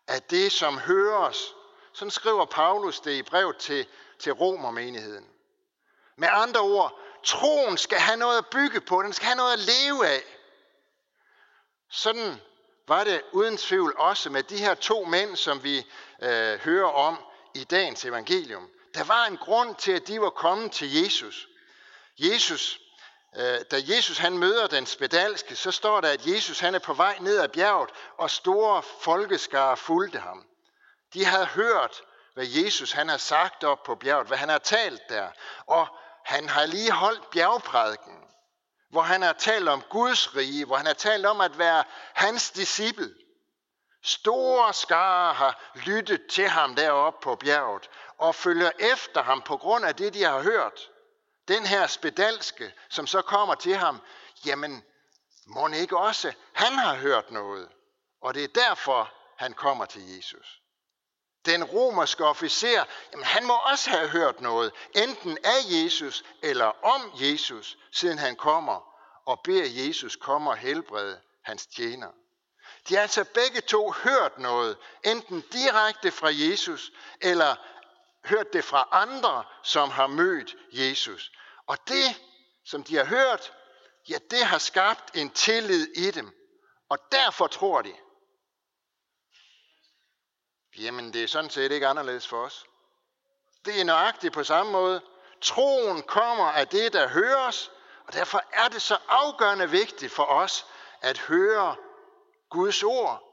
af 0.08 0.22
det, 0.22 0.52
som 0.52 0.78
høres. 0.78 1.54
Sådan 1.94 2.12
skriver 2.12 2.46
Paulus 2.46 3.00
det 3.00 3.12
i 3.12 3.22
brev 3.22 3.54
til, 3.60 3.88
til 4.20 4.32
Romermenigheden. 4.32 5.30
Med 6.16 6.28
andre 6.32 6.60
ord, 6.60 7.00
troen 7.24 7.78
skal 7.78 8.00
have 8.00 8.18
noget 8.18 8.38
at 8.38 8.48
bygge 8.48 8.82
på, 8.82 9.02
den 9.02 9.14
skal 9.14 9.26
have 9.26 9.36
noget 9.36 9.54
at 9.54 9.60
leve 9.60 10.08
af. 10.08 10.24
Sådan 11.90 12.42
var 12.88 13.04
det 13.04 13.22
uden 13.32 13.58
tvivl 13.58 13.96
også 13.98 14.30
med 14.30 14.44
de 14.44 14.58
her 14.58 14.74
to 14.74 15.06
mænd, 15.06 15.36
som 15.36 15.64
vi 15.64 15.78
øh, 16.22 16.60
hører 16.60 16.90
om 16.90 17.18
i 17.56 17.64
dagens 17.64 18.06
evangelium. 18.06 18.70
Der 18.94 19.04
var 19.04 19.26
en 19.26 19.38
grund 19.38 19.76
til, 19.76 19.92
at 19.92 20.08
de 20.08 20.22
var 20.22 20.30
kommet 20.30 20.72
til 20.72 21.04
Jesus. 21.04 21.48
Jesus 22.18 22.82
Øh, 23.36 23.60
da 23.72 23.82
Jesus 23.88 24.18
han 24.18 24.38
møder 24.38 24.68
den 24.68 24.86
spedalske, 24.86 25.56
så 25.56 25.72
står 25.72 26.02
der, 26.02 26.10
at 26.10 26.26
Jesus 26.26 26.60
han 26.60 26.76
er 26.76 26.80
på 26.80 26.94
vej 26.94 27.18
ned 27.20 27.40
ad 27.40 27.50
bjerget, 27.50 27.90
og 28.18 28.32
store 28.32 28.84
folkeskare 28.84 29.78
fulgte 29.78 30.20
ham. 30.20 30.46
De 31.14 31.26
havde 31.26 31.46
hørt, 31.46 32.02
hvad 32.34 32.46
Jesus 32.46 32.92
han 32.92 33.10
har 33.10 33.18
sagt 33.18 33.64
op 33.64 33.84
på 33.84 33.96
bjerget, 33.96 34.28
hvad 34.28 34.38
han 34.38 34.50
har 34.50 34.58
talt 34.58 35.10
der, 35.10 35.30
og 35.66 35.88
han 36.26 36.50
har 36.50 36.66
lige 36.66 36.92
holdt 36.92 37.30
bjergprædiken 37.30 38.18
hvor 38.92 39.02
han 39.02 39.22
har 39.22 39.34
talt 39.34 39.70
om 39.70 39.84
Guds 39.90 40.36
rige, 40.36 40.66
hvor 40.66 40.76
han 40.76 40.86
har 40.86 40.94
talt 40.94 41.26
om 41.26 41.42
at 41.42 41.58
være 41.58 41.84
hans 42.14 42.52
disciple. 42.52 43.14
Store 44.04 44.74
skarer 44.74 45.34
har 45.34 45.72
lyttet 45.76 46.28
til 46.30 46.48
ham 46.48 46.76
deroppe 46.76 47.24
på 47.24 47.36
bjerget 47.36 47.90
og 48.18 48.36
følger 48.36 48.72
efter 48.80 49.24
ham 49.24 49.42
på 49.42 49.58
grund 49.58 49.86
af 49.86 49.96
det, 49.96 50.14
de 50.14 50.24
har 50.24 50.42
hørt. 50.42 50.90
Den 51.48 51.66
her 51.66 51.88
spedalske, 51.88 52.74
som 52.90 53.08
så 53.08 53.22
kommer 53.22 53.56
til 53.56 53.76
ham, 53.76 54.02
jamen, 54.46 54.84
må 55.46 55.68
ikke 55.68 55.98
også, 55.98 56.34
han 56.54 56.74
har 56.74 56.96
hørt 56.96 57.32
noget. 57.32 57.70
Og 58.22 58.34
det 58.34 58.44
er 58.44 58.68
derfor, 58.68 59.14
han 59.38 59.54
kommer 59.54 59.86
til 59.86 60.16
Jesus. 60.16 60.61
Den 61.46 61.64
romerske 61.64 62.26
officer, 62.26 62.84
jamen 63.12 63.26
han 63.26 63.46
må 63.46 63.54
også 63.54 63.90
have 63.90 64.08
hørt 64.08 64.42
noget, 64.42 64.72
enten 64.96 65.38
af 65.44 65.60
Jesus 65.66 66.24
eller 66.42 66.86
om 66.86 67.12
Jesus, 67.16 67.78
siden 67.92 68.18
han 68.18 68.36
kommer 68.36 68.92
og 69.26 69.40
beder 69.44 69.86
Jesus 69.86 70.16
komme 70.16 70.50
og 70.50 70.58
helbrede 70.58 71.20
hans 71.44 71.68
tjener. 71.68 72.08
De 72.90 72.96
har 72.96 73.02
altså 73.02 73.24
begge 73.24 73.62
to 73.62 73.92
hørt 73.92 74.38
noget, 74.38 74.78
enten 75.04 75.42
direkte 75.42 76.12
fra 76.12 76.30
Jesus, 76.32 76.92
eller 77.22 77.56
hørt 78.26 78.54
det 78.54 78.64
fra 78.64 78.88
andre, 78.92 79.44
som 79.64 79.90
har 79.90 80.08
mødt 80.08 80.56
Jesus. 80.72 81.32
Og 81.68 81.78
det, 81.88 82.22
som 82.66 82.84
de 82.84 82.96
har 82.96 83.06
hørt, 83.06 83.54
ja, 84.10 84.18
det 84.32 84.46
har 84.46 84.58
skabt 84.58 85.18
en 85.18 85.30
tillid 85.30 85.88
i 85.96 86.12
dem. 86.12 86.32
Og 86.90 86.98
derfor 87.12 87.48
tror 87.48 87.82
de. 87.82 87.94
Jamen, 90.78 91.14
det 91.14 91.24
er 91.24 91.28
sådan 91.28 91.50
set 91.50 91.72
ikke 91.72 91.88
anderledes 91.88 92.28
for 92.28 92.46
os. 92.46 92.66
Det 93.66 93.82
er 93.82 93.86
nøjagtigt 93.86 94.34
på 94.34 94.44
samme 94.44 94.72
måde. 94.72 95.02
Troen 95.42 96.02
kommer 96.02 96.46
af 96.46 96.68
det, 96.68 96.94
der 96.94 97.08
høres, 97.08 97.72
og 98.08 98.14
derfor 98.14 98.44
er 98.54 98.68
det 98.68 98.82
så 98.82 98.98
afgørende 99.08 99.70
vigtigt 99.70 100.12
for 100.12 100.24
os 100.24 100.66
at 101.02 101.18
høre 101.18 101.76
Guds 102.50 102.84
ord. 102.84 103.24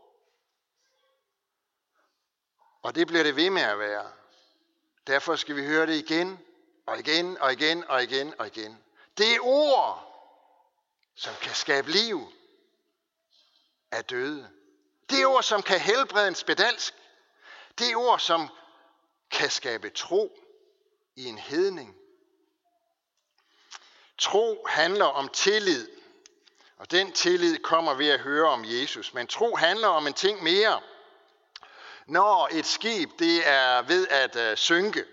Og 2.82 2.94
det 2.94 3.06
bliver 3.06 3.22
det 3.22 3.36
ved 3.36 3.50
med 3.50 3.62
at 3.62 3.78
være. 3.78 4.12
Derfor 5.06 5.36
skal 5.36 5.56
vi 5.56 5.66
høre 5.66 5.86
det 5.86 5.94
igen 5.94 6.44
og 6.86 6.98
igen 6.98 7.38
og 7.38 7.52
igen 7.52 7.84
og 7.88 8.02
igen 8.02 8.34
og 8.38 8.46
igen. 8.46 8.84
Det 9.18 9.34
er 9.34 9.40
ord, 9.42 10.04
som 11.14 11.34
kan 11.42 11.54
skabe 11.54 11.90
liv 11.90 12.32
af 13.90 14.04
døde. 14.04 14.50
Det 15.10 15.22
er 15.22 15.26
ord, 15.26 15.42
som 15.42 15.62
kan 15.62 15.80
helbrede 15.80 16.28
en 16.28 16.34
spedalsk. 16.34 16.94
Det 17.78 17.96
ord, 17.96 18.20
som 18.20 18.48
kan 19.30 19.50
skabe 19.50 19.90
tro 19.90 20.38
i 21.16 21.24
en 21.24 21.38
hedning. 21.38 21.96
Tro 24.18 24.66
handler 24.68 25.04
om 25.04 25.28
tillid, 25.28 25.88
og 26.76 26.90
den 26.90 27.12
tillid 27.12 27.58
kommer 27.58 27.94
ved 27.94 28.08
at 28.08 28.20
høre 28.20 28.48
om 28.48 28.64
Jesus. 28.64 29.14
Men 29.14 29.26
tro 29.26 29.56
handler 29.56 29.88
om 29.88 30.06
en 30.06 30.14
ting 30.14 30.42
mere. 30.42 30.80
Når 32.06 32.48
et 32.52 32.66
skib 32.66 33.10
det 33.18 33.48
er 33.48 33.82
ved 33.82 34.08
at 34.08 34.36
uh, 34.36 34.56
synke, 34.56 35.04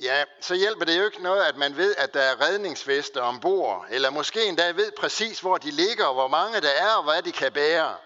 ja, 0.00 0.24
så 0.40 0.54
hjælper 0.54 0.84
det 0.84 0.98
jo 0.98 1.04
ikke 1.04 1.22
noget, 1.22 1.44
at 1.44 1.56
man 1.56 1.76
ved, 1.76 1.94
at 1.96 2.14
der 2.14 2.20
er 2.20 2.40
redningsveste 2.40 3.22
ombord, 3.22 3.86
eller 3.90 4.10
måske 4.10 4.44
endda 4.44 4.70
ved 4.70 4.92
præcis, 4.92 5.40
hvor 5.40 5.58
de 5.58 5.70
ligger, 5.70 6.04
og 6.04 6.14
hvor 6.14 6.28
mange 6.28 6.60
der 6.60 6.70
er, 6.70 6.94
og 6.94 7.04
hvad 7.04 7.22
de 7.22 7.32
kan 7.32 7.52
bære. 7.52 7.96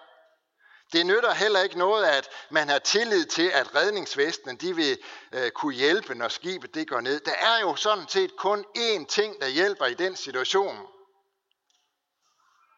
Det 0.92 1.06
nytter 1.06 1.32
heller 1.34 1.60
ikke 1.60 1.78
noget, 1.78 2.06
at 2.06 2.28
man 2.50 2.68
har 2.68 2.78
tillid 2.78 3.26
til, 3.26 3.48
at 3.48 3.74
redningsvestene 3.74 4.56
de 4.56 4.76
vil 4.76 4.98
øh, 5.32 5.50
kunne 5.50 5.74
hjælpe, 5.74 6.14
når 6.14 6.28
skibet 6.28 6.74
det 6.74 6.88
går 6.88 7.00
ned. 7.00 7.20
Der 7.20 7.34
er 7.34 7.60
jo 7.60 7.76
sådan 7.76 8.08
set 8.08 8.36
kun 8.36 8.64
én 8.76 9.06
ting, 9.06 9.40
der 9.40 9.48
hjælper 9.48 9.86
i 9.86 9.94
den 9.94 10.16
situation. 10.16 10.86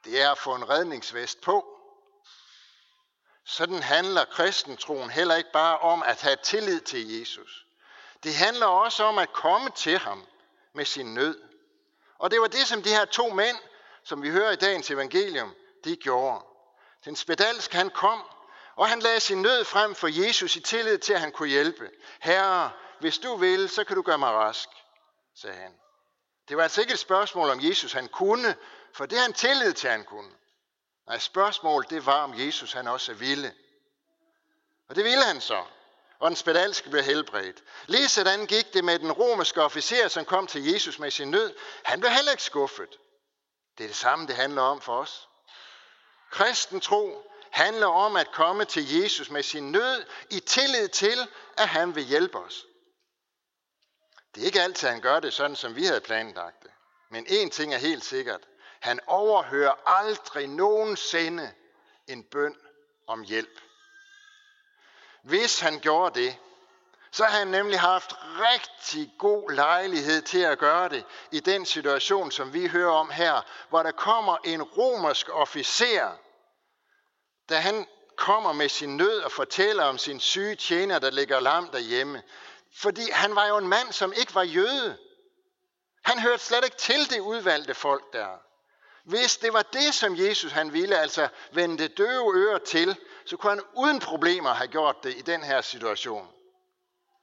Det 0.05 0.23
er 0.23 0.31
at 0.31 0.39
få 0.39 0.55
en 0.55 0.69
redningsvest 0.69 1.41
på. 1.41 1.67
Sådan 3.47 3.83
handler 3.83 4.25
kristentroen 4.25 5.11
heller 5.11 5.35
ikke 5.35 5.53
bare 5.53 5.79
om 5.79 6.03
at 6.03 6.21
have 6.21 6.37
tillid 6.37 6.81
til 6.81 7.19
Jesus. 7.19 7.67
Det 8.23 8.35
handler 8.35 8.67
også 8.67 9.05
om 9.05 9.19
at 9.19 9.33
komme 9.33 9.71
til 9.71 9.99
ham 9.99 10.27
med 10.75 10.85
sin 10.85 11.15
nød. 11.15 11.43
Og 12.19 12.31
det 12.31 12.41
var 12.41 12.47
det, 12.47 12.67
som 12.67 12.83
de 12.83 12.89
her 12.89 13.05
to 13.05 13.29
mænd, 13.29 13.57
som 14.05 14.23
vi 14.23 14.31
hører 14.31 14.51
i 14.51 14.57
dagens 14.57 14.91
evangelium, 14.91 15.55
de 15.85 15.97
gjorde. 15.97 16.54
Den 17.05 17.17
spedalsk, 17.17 17.73
han 17.73 17.91
kom, 17.91 18.25
og 18.77 18.89
han 18.89 19.01
lagde 19.01 19.21
sin 19.21 19.43
nød 19.43 19.65
frem 19.65 19.95
for 19.95 20.09
Jesus 20.09 20.57
i 20.57 20.61
tillid 20.61 20.99
til, 20.99 21.13
at 21.13 21.21
han 21.21 21.33
kunne 21.33 21.49
hjælpe. 21.49 21.91
Herre, 22.21 22.71
hvis 23.01 23.19
du 23.19 23.37
vil, 23.37 23.69
så 23.69 23.85
kan 23.85 23.97
du 23.97 24.03
gøre 24.03 24.19
mig 24.19 24.31
rask, 24.31 24.69
sagde 25.35 25.57
han. 25.57 25.75
Det 26.49 26.57
var 26.57 26.63
altså 26.63 26.81
ikke 26.81 26.93
et 26.93 26.99
spørgsmål, 26.99 27.51
om 27.51 27.61
Jesus 27.61 27.93
han 27.93 28.09
kunne, 28.09 28.57
for 28.95 29.07
det 29.07 29.19
han 29.19 29.33
tillid 29.33 29.73
til, 29.73 29.91
han 29.91 30.05
kunne. 30.05 30.31
Nej, 31.07 31.19
spørgsmålet 31.19 31.91
det 31.91 32.07
var, 32.07 32.23
om 32.23 32.35
Jesus 32.39 32.73
han 32.73 32.89
også 32.89 33.15
ville. 33.15 33.55
Og 34.89 34.97
det 34.97 35.05
ville 35.05 35.25
han 35.25 35.41
så. 35.41 35.65
Og 36.19 36.31
den 36.31 36.37
spedalske 36.37 36.91
blev 36.91 37.03
helbredt. 37.03 37.63
Lige 37.87 38.09
sådan 38.09 38.47
gik 38.47 38.75
det 38.75 38.85
med 38.85 38.99
den 38.99 39.13
romerske 39.13 39.63
officer, 39.63 40.09
som 40.09 40.25
kom 40.25 40.47
til 40.47 40.73
Jesus 40.73 40.99
med 40.99 41.11
sin 41.11 41.31
nød. 41.31 41.55
Han 41.85 42.01
blev 42.01 42.13
heller 42.13 42.31
ikke 42.31 42.43
skuffet. 42.43 42.99
Det 43.79 43.85
er 43.85 43.89
det 43.89 43.97
samme, 43.97 44.27
det 44.27 44.35
handler 44.37 44.63
om 44.63 44.81
for 44.81 44.99
os. 44.99 45.29
Kristen 46.35 46.81
tro 46.81 47.31
handler 47.51 47.87
om 47.87 48.17
at 48.17 48.33
komme 48.33 48.65
til 48.65 49.01
Jesus 49.01 49.31
med 49.31 49.43
sin 49.43 49.73
nød 49.73 50.05
i 50.31 50.41
tillid 50.41 50.89
til, 50.89 51.29
at 51.59 51.69
han 51.69 51.95
vil 51.95 52.05
hjælpe 52.05 52.39
os. 52.39 52.67
Det 54.35 54.43
er 54.43 54.47
ikke 54.47 54.63
altid, 54.63 54.89
han 54.89 55.01
gør 55.01 55.21
det 55.21 55.33
sådan, 55.33 55.57
som 55.57 55.77
vi 55.77 55.85
havde 55.85 56.01
planlagt 56.01 56.63
det. 56.63 56.71
Men 57.11 57.27
én 57.27 57.51
ting 57.51 57.75
er 57.75 57.79
helt 57.79 58.05
sikkert. 58.05 58.41
Han 58.81 59.01
overhører 59.07 59.73
aldrig 59.87 60.49
nogensinde 60.49 61.53
en 62.07 62.25
bøn 62.25 62.57
om 63.07 63.23
hjælp. 63.23 63.61
Hvis 65.23 65.61
han 65.61 65.81
gjorde 65.81 66.21
det, 66.21 66.37
så 67.11 67.25
har 67.25 67.39
han 67.39 67.49
nemlig 67.49 67.81
haft 67.81 68.15
rigtig 68.23 69.15
god 69.19 69.51
lejlighed 69.51 70.23
til 70.23 70.41
at 70.41 70.59
gøre 70.59 70.89
det 70.89 71.05
i 71.31 71.41
den 71.41 71.67
situation, 71.67 72.31
som 72.31 72.53
vi 72.53 72.67
hører 72.67 72.93
om 72.93 73.11
her, 73.11 73.43
hvor 73.69 73.83
der 73.83 73.93
kommer 73.93 74.37
en 74.45 74.63
romersk 74.63 75.29
officer, 75.33 76.19
da 77.49 77.59
han 77.59 77.87
kommer 78.17 78.53
med 78.53 78.69
sin 78.69 78.97
nød 78.97 79.21
og 79.21 79.33
fortæller 79.33 79.85
om 79.85 79.99
sin 79.99 80.21
syge 80.21 80.57
tjener, 80.57 80.99
der 80.99 81.11
ligger 81.11 81.41
lam 81.41 81.69
derhjemme. 81.69 82.23
Fordi 82.77 83.11
han 83.11 83.35
var 83.35 83.47
jo 83.47 83.57
en 83.57 83.69
mand, 83.69 83.93
som 83.93 84.13
ikke 84.13 84.35
var 84.35 84.43
jøde. 84.43 84.99
Han 86.05 86.19
hørte 86.19 86.43
slet 86.43 86.65
ikke 86.65 86.77
til 86.77 87.11
det 87.11 87.21
udvalgte 87.21 87.75
folk 87.75 88.13
der. 88.13 88.39
Hvis 89.05 89.37
det 89.37 89.53
var 89.53 89.63
det, 89.63 89.95
som 89.95 90.17
Jesus 90.17 90.53
han 90.53 90.73
ville, 90.73 90.99
altså 90.99 91.29
vende 91.53 91.79
det 91.79 91.99
døve 91.99 92.35
øre 92.35 92.59
til, 92.59 92.97
så 93.27 93.37
kunne 93.37 93.51
han 93.51 93.63
uden 93.77 94.01
problemer 94.01 94.51
have 94.53 94.69
gjort 94.69 94.97
det 95.03 95.17
i 95.17 95.21
den 95.21 95.43
her 95.43 95.61
situation. 95.61 96.29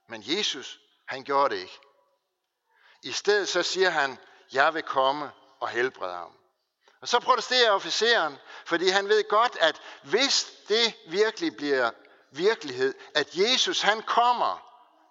Men 0.08 0.22
Jesus, 0.26 0.80
han 1.06 1.24
gjorde 1.24 1.54
det 1.54 1.60
ikke. 1.60 1.78
I 3.02 3.12
stedet 3.12 3.48
så 3.48 3.62
siger 3.62 3.90
han, 3.90 4.18
jeg 4.52 4.74
vil 4.74 4.82
komme 4.82 5.30
og 5.60 5.68
helbrede 5.68 6.14
ham. 6.14 6.32
Og 7.02 7.08
så 7.08 7.20
protesterer 7.20 7.70
officeren, 7.70 8.38
fordi 8.66 8.88
han 8.88 9.08
ved 9.08 9.28
godt, 9.28 9.56
at 9.60 9.82
hvis 10.02 10.52
det 10.68 10.94
virkelig 11.06 11.56
bliver 11.56 11.90
virkelighed, 12.30 12.94
at 13.14 13.36
Jesus 13.36 13.80
han 13.80 14.02
kommer 14.02 14.68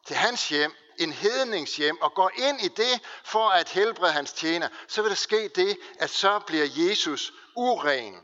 til 0.07 0.15
hans 0.15 0.49
hjem, 0.49 0.73
en 0.99 1.11
hedningshjem 1.11 2.01
og 2.01 2.13
går 2.13 2.31
ind 2.35 2.61
i 2.61 2.67
det 2.67 3.01
for 3.23 3.49
at 3.49 3.69
helbrede 3.69 4.11
hans 4.11 4.33
tjener, 4.33 4.69
så 4.87 5.01
vil 5.01 5.09
der 5.09 5.15
ske 5.15 5.47
det, 5.47 5.77
at 5.99 6.09
så 6.09 6.39
bliver 6.39 6.65
Jesus 6.75 7.33
uren. 7.55 8.15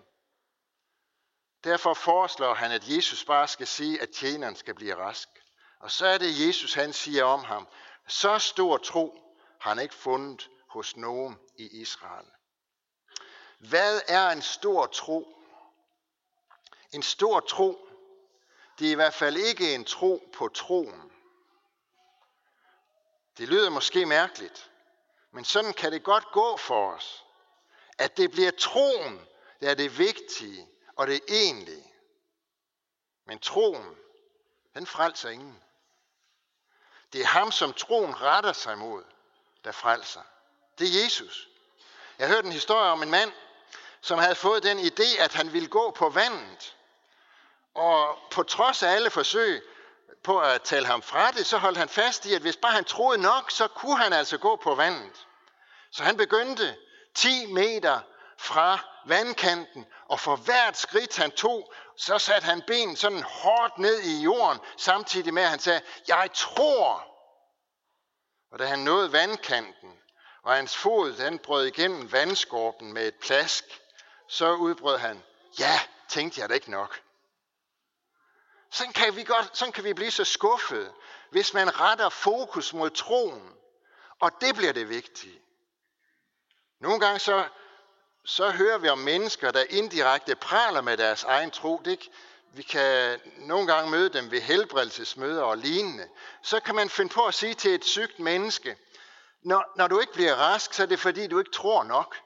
Derfor 1.64 1.94
foreslår 1.94 2.54
han, 2.54 2.72
at 2.72 2.90
Jesus 2.90 3.26
bare 3.26 3.48
skal 3.48 3.68
sige, 3.68 4.02
at 4.02 4.10
tjeneren 4.10 4.56
skal 4.56 4.76
blive 4.76 4.96
rask. 4.96 5.30
Og 5.80 5.92
så 5.92 6.08
er 6.08 6.18
det 6.18 6.48
Jesus, 6.48 6.74
han 6.74 6.94
siger 6.94 7.24
om 7.24 7.44
ham, 7.44 7.68
så 8.08 8.40
stor 8.40 8.78
tro 8.78 9.20
har 9.62 9.70
han 9.70 9.84
ikke 9.84 9.96
fundet 9.96 10.50
hos 10.70 10.98
nogen 10.98 11.38
i 11.58 11.82
Israel. 11.82 12.26
Hvad 13.58 14.02
er 14.08 14.30
en 14.30 14.42
stor 14.42 14.86
tro? 14.86 15.38
En 16.92 17.04
stor 17.04 17.40
tro, 17.40 17.88
det 18.80 18.88
er 18.88 18.92
i 18.92 18.96
hvert 18.96 19.14
fald 19.14 19.38
ikke 19.38 19.76
en 19.76 19.86
tro 19.86 20.30
på 20.34 20.48
troen. 20.48 21.12
Det 23.38 23.48
lyder 23.48 23.70
måske 23.70 24.06
mærkeligt, 24.06 24.72
men 25.32 25.46
sådan 25.46 25.74
kan 25.74 25.92
det 25.92 26.04
godt 26.04 26.32
gå 26.32 26.58
for 26.58 26.92
os. 26.94 27.24
At 27.98 28.18
det 28.18 28.32
bliver 28.32 28.52
troen, 28.52 29.28
der 29.62 29.70
er 29.70 29.76
det 29.76 29.98
vigtige 29.98 30.70
og 30.96 31.08
det 31.08 31.22
egentlige. 31.28 31.94
Men 33.26 33.40
troen, 33.40 33.98
den 34.74 34.88
frelser 34.88 35.30
ingen. 35.30 35.64
Det 37.14 37.22
er 37.22 37.26
ham, 37.26 37.52
som 37.52 37.74
troen 37.74 38.22
retter 38.22 38.54
sig 38.54 38.78
mod, 38.78 39.04
der 39.64 39.72
frelser. 39.72 40.22
Det 40.80 40.88
er 40.88 41.04
Jesus. 41.04 41.50
Jeg 42.20 42.28
hørte 42.28 42.46
en 42.46 42.54
historie 42.54 42.92
om 42.92 43.04
en 43.04 43.12
mand, 43.12 43.32
som 44.08 44.20
havde 44.20 44.36
fået 44.36 44.64
den 44.64 44.80
idé, 44.80 45.22
at 45.22 45.34
han 45.34 45.54
ville 45.54 45.68
gå 45.68 45.92
på 45.92 46.10
vandet. 46.10 46.76
Og 47.76 48.18
på 48.32 48.44
trods 48.44 48.84
af 48.84 48.92
alle 48.92 49.10
forsøg, 49.10 49.64
på 50.24 50.40
at 50.40 50.62
tale 50.62 50.86
ham 50.86 51.02
fra 51.02 51.32
det, 51.32 51.46
så 51.46 51.58
holdt 51.58 51.78
han 51.78 51.90
fast 51.90 52.26
i, 52.26 52.34
at 52.34 52.42
hvis 52.42 52.58
bare 52.58 52.72
han 52.72 52.86
troede 52.86 53.22
nok, 53.22 53.52
så 53.52 53.68
kunne 53.68 53.98
han 53.98 54.14
altså 54.14 54.38
gå 54.38 54.56
på 54.56 54.76
vandet. 54.76 55.28
Så 55.92 56.04
han 56.04 56.18
begyndte 56.18 56.76
10 57.16 57.54
meter 57.54 58.00
fra 58.38 58.80
vandkanten, 59.06 59.86
og 60.08 60.20
for 60.20 60.36
hvert 60.36 60.78
skridt 60.78 61.18
han 61.18 61.32
tog, 61.32 61.74
så 61.98 62.20
satte 62.20 62.46
han 62.46 62.62
ben 62.68 62.96
sådan 62.96 63.24
hårdt 63.24 63.78
ned 63.78 64.00
i 64.00 64.22
jorden, 64.22 64.60
samtidig 64.78 65.34
med 65.34 65.44
at 65.44 65.50
han 65.50 65.60
sagde, 65.60 65.82
jeg 66.08 66.30
tror. 66.34 67.08
Og 68.52 68.60
da 68.60 68.66
han 68.66 68.80
nåede 68.80 69.12
vandkanten, 69.12 70.00
og 70.44 70.56
hans 70.56 70.78
fod 70.78 71.14
den 71.14 71.40
brød 71.40 71.66
igennem 71.66 72.12
vandskorpen 72.12 72.94
med 72.94 73.08
et 73.08 73.16
plask, 73.16 73.64
så 74.28 74.54
udbrød 74.54 74.98
han, 74.98 75.24
ja, 75.60 75.80
tænkte 76.10 76.42
jeg 76.42 76.50
da 76.50 76.54
ikke 76.54 76.72
nok. 76.72 77.02
Sådan 78.70 78.94
kan, 78.94 79.16
vi 79.16 79.24
godt, 79.24 79.58
sådan 79.58 79.72
kan 79.72 79.84
vi 79.84 79.94
blive 79.94 80.12
så 80.12 80.24
skuffede, 80.24 80.94
hvis 81.30 81.54
man 81.54 81.80
retter 81.80 82.10
fokus 82.10 82.74
mod 82.74 82.90
troen. 82.90 83.54
Og 84.20 84.32
det 84.42 84.56
bliver 84.56 84.74
det 84.74 84.90
vigtige. 84.90 85.42
Nogle 86.80 87.00
gange 87.00 87.20
så, 87.20 87.48
så 88.26 88.50
hører 88.50 88.78
vi 88.78 88.90
om 88.90 88.98
mennesker, 88.98 89.52
der 89.52 89.64
indirekte 89.70 90.36
praler 90.36 90.82
med 90.82 90.98
deres 90.98 91.24
egen 91.24 91.52
tro. 91.52 91.82
Det, 91.86 92.10
vi 92.52 92.62
kan 92.64 93.20
nogle 93.38 93.74
gange 93.74 93.92
møde 93.92 94.10
dem 94.10 94.32
ved 94.32 94.42
helbredelsesmøder 94.42 95.44
og 95.44 95.58
lignende. 95.58 96.10
Så 96.42 96.60
kan 96.60 96.76
man 96.76 96.90
finde 96.90 97.14
på 97.14 97.26
at 97.26 97.34
sige 97.34 97.54
til 97.54 97.74
et 97.74 97.86
sygt 97.86 98.20
menneske, 98.20 98.78
når, 99.42 99.74
når 99.76 99.88
du 99.88 100.00
ikke 100.00 100.14
bliver 100.14 100.36
rask, 100.36 100.74
så 100.74 100.84
er 100.84 100.88
det 100.88 101.00
fordi, 101.00 101.28
du 101.28 101.40
ikke 101.40 101.52
tror 101.52 101.84
nok. 101.84 102.18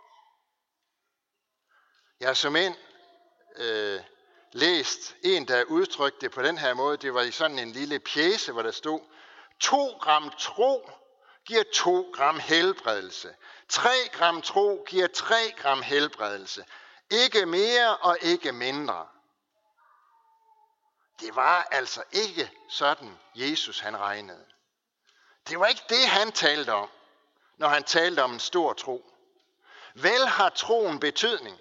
Jeg 2.21 2.29
har 2.29 2.33
som 2.33 2.55
en 2.55 2.75
øh, 3.55 4.01
læst 4.51 5.15
en, 5.23 5.47
der 5.47 5.63
udtrykte 5.63 6.21
det 6.21 6.31
på 6.31 6.41
den 6.41 6.57
her 6.57 6.73
måde. 6.73 6.97
Det 6.97 7.13
var 7.13 7.21
i 7.21 7.31
sådan 7.31 7.59
en 7.59 7.71
lille 7.71 7.99
pjæse, 7.99 8.51
hvor 8.51 8.61
der 8.61 8.71
stod, 8.71 8.99
2 9.59 9.87
gram 9.87 10.31
tro 10.39 10.89
giver 11.45 11.63
2 11.73 12.11
gram 12.13 12.39
helbredelse. 12.39 13.35
3 13.69 13.89
gram 14.11 14.41
tro 14.41 14.85
giver 14.87 15.07
3 15.07 15.35
gram 15.57 15.81
helbredelse. 15.81 16.65
Ikke 17.09 17.45
mere 17.45 17.97
og 17.97 18.17
ikke 18.21 18.51
mindre. 18.51 19.07
Det 21.19 21.35
var 21.35 21.67
altså 21.71 22.03
ikke 22.11 22.51
sådan, 22.69 23.19
Jesus 23.35 23.79
han 23.79 23.97
regnede. 23.99 24.45
Det 25.47 25.59
var 25.59 25.65
ikke 25.65 25.83
det, 25.89 26.07
han 26.07 26.31
talte 26.31 26.73
om, 26.73 26.89
når 27.57 27.67
han 27.67 27.83
talte 27.83 28.23
om 28.23 28.33
en 28.33 28.39
stor 28.39 28.73
tro. 28.73 29.11
Vel 29.95 30.27
har 30.27 30.49
troen 30.49 30.99
betydning. 30.99 31.59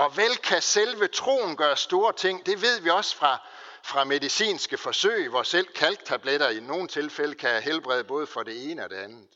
Og 0.00 0.16
vel 0.16 0.36
kan 0.36 0.62
selve 0.62 1.08
troen 1.08 1.56
gøre 1.56 1.76
store 1.76 2.12
ting. 2.12 2.46
Det 2.46 2.62
ved 2.62 2.80
vi 2.80 2.90
også 2.90 3.16
fra, 3.16 3.38
fra 3.82 4.04
medicinske 4.04 4.78
forsøg, 4.78 5.28
hvor 5.28 5.42
selv 5.42 5.66
kalktabletter 5.66 6.48
i 6.48 6.60
nogle 6.60 6.88
tilfælde 6.88 7.34
kan 7.34 7.62
helbrede 7.62 8.04
både 8.04 8.26
for 8.26 8.42
det 8.42 8.70
ene 8.70 8.84
og 8.84 8.90
det 8.90 8.96
andet. 8.96 9.28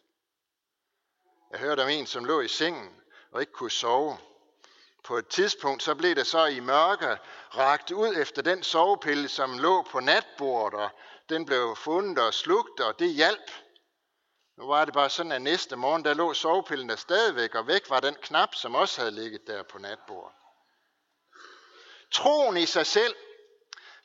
Jeg 1.53 1.61
hørte 1.61 1.83
om 1.83 1.89
en, 1.89 2.07
som 2.07 2.25
lå 2.25 2.41
i 2.41 2.49
sengen 2.49 2.91
og 3.33 3.41
ikke 3.41 3.53
kunne 3.53 3.71
sove. 3.71 4.19
På 5.05 5.17
et 5.17 5.29
tidspunkt 5.29 5.83
så 5.83 5.95
blev 5.95 6.15
det 6.15 6.27
så 6.27 6.47
i 6.47 6.61
mørke 6.61 7.19
ragt 7.57 7.91
ud 7.91 8.15
efter 8.17 8.43
den 8.43 8.63
sovepille, 8.63 9.29
som 9.29 9.59
lå 9.59 9.83
på 9.83 10.01
natbordet, 10.01 10.81
og 10.81 10.91
den 11.29 11.47
blev 11.47 11.77
fundet 11.77 12.19
og 12.19 12.35
slugt, 12.35 12.81
og 12.81 12.99
det 12.99 13.09
hjalp. 13.09 13.51
Nu 14.57 14.67
var 14.67 14.85
det 14.85 14.95
bare 14.95 15.11
sådan, 15.11 15.33
at 15.33 15.43
næste 15.43 15.77
morgen, 15.77 16.05
der 16.05 16.15
lå 16.15 16.35
sovepillen 16.35 16.89
der 16.89 16.97
stadigvæk, 16.97 17.55
og 17.55 17.67
væk 17.67 17.91
var 17.91 18.01
den 18.01 18.15
knap, 18.23 18.55
som 18.55 18.75
også 18.75 19.01
havde 19.01 19.15
ligget 19.15 19.47
der 19.47 19.63
på 19.63 19.79
natbordet. 19.79 20.44
Troen 22.15 22.57
i 22.57 22.67
sig 22.67 22.87
selv 22.87 23.15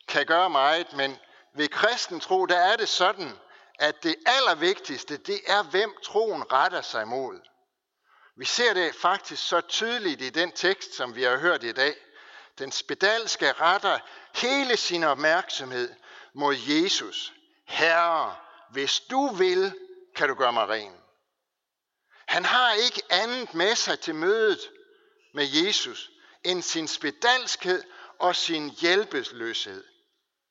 kan 0.07 0.25
gøre 0.25 0.49
meget, 0.49 0.93
men 0.93 1.19
ved 1.53 1.67
kristen 1.67 2.19
tro, 2.19 2.45
der 2.45 2.57
er 2.59 2.75
det 2.75 2.89
sådan, 2.89 3.39
at 3.79 4.03
det 4.03 4.15
allervigtigste, 4.25 5.17
det 5.17 5.39
er, 5.47 5.63
hvem 5.63 5.95
troen 6.03 6.51
retter 6.51 6.81
sig 6.81 7.07
mod. 7.07 7.39
Vi 8.37 8.45
ser 8.45 8.73
det 8.73 8.95
faktisk 8.95 9.47
så 9.47 9.61
tydeligt 9.61 10.21
i 10.21 10.29
den 10.29 10.51
tekst, 10.51 10.95
som 10.95 11.15
vi 11.15 11.23
har 11.23 11.37
hørt 11.37 11.63
i 11.63 11.71
dag. 11.71 11.95
Den 12.57 12.71
spedalske 12.71 13.51
retter 13.51 13.99
hele 14.35 14.77
sin 14.77 15.03
opmærksomhed 15.03 15.95
mod 16.33 16.55
Jesus. 16.55 17.33
Herre, 17.65 18.35
hvis 18.71 18.99
du 18.99 19.27
vil, 19.27 19.73
kan 20.15 20.29
du 20.29 20.35
gøre 20.35 20.53
mig 20.53 20.69
ren. 20.69 20.93
Han 22.27 22.45
har 22.45 22.73
ikke 22.73 23.01
andet 23.09 23.53
med 23.53 23.75
sig 23.75 23.99
til 23.99 24.15
mødet 24.15 24.59
med 25.33 25.47
Jesus, 25.51 26.09
end 26.43 26.61
sin 26.61 26.87
spedalskhed 26.87 27.83
og 28.19 28.35
sin 28.35 28.69
hjælpeløshed. 28.69 29.83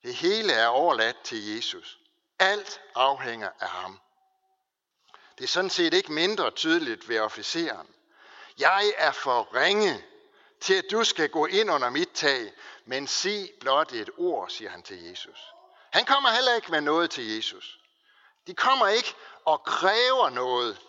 Det 0.02 0.14
hele 0.14 0.52
er 0.52 0.66
overladt 0.66 1.22
til 1.22 1.54
Jesus. 1.54 1.98
Alt 2.38 2.80
afhænger 2.94 3.50
af 3.60 3.68
ham. 3.68 4.00
Det 5.38 5.44
er 5.44 5.48
sådan 5.48 5.70
set 5.70 5.94
ikke 5.94 6.12
mindre 6.12 6.50
tydeligt 6.50 7.08
ved 7.08 7.20
officeren. 7.20 7.88
Jeg 8.58 8.92
er 8.96 9.12
for 9.12 9.54
ringe 9.54 10.04
til, 10.60 10.74
at 10.74 10.84
du 10.90 11.04
skal 11.04 11.28
gå 11.28 11.46
ind 11.46 11.70
under 11.70 11.90
mit 11.90 12.10
tag, 12.14 12.52
men 12.84 13.06
sig 13.06 13.50
blot 13.60 13.92
et 13.92 14.10
ord, 14.16 14.50
siger 14.50 14.70
han 14.70 14.82
til 14.82 15.02
Jesus. 15.02 15.38
Han 15.90 16.04
kommer 16.04 16.30
heller 16.30 16.54
ikke 16.54 16.70
med 16.70 16.80
noget 16.80 17.10
til 17.10 17.34
Jesus. 17.34 17.80
De 18.46 18.54
kommer 18.54 18.88
ikke 18.88 19.14
og 19.44 19.64
kræver 19.64 20.30
noget 20.30 20.80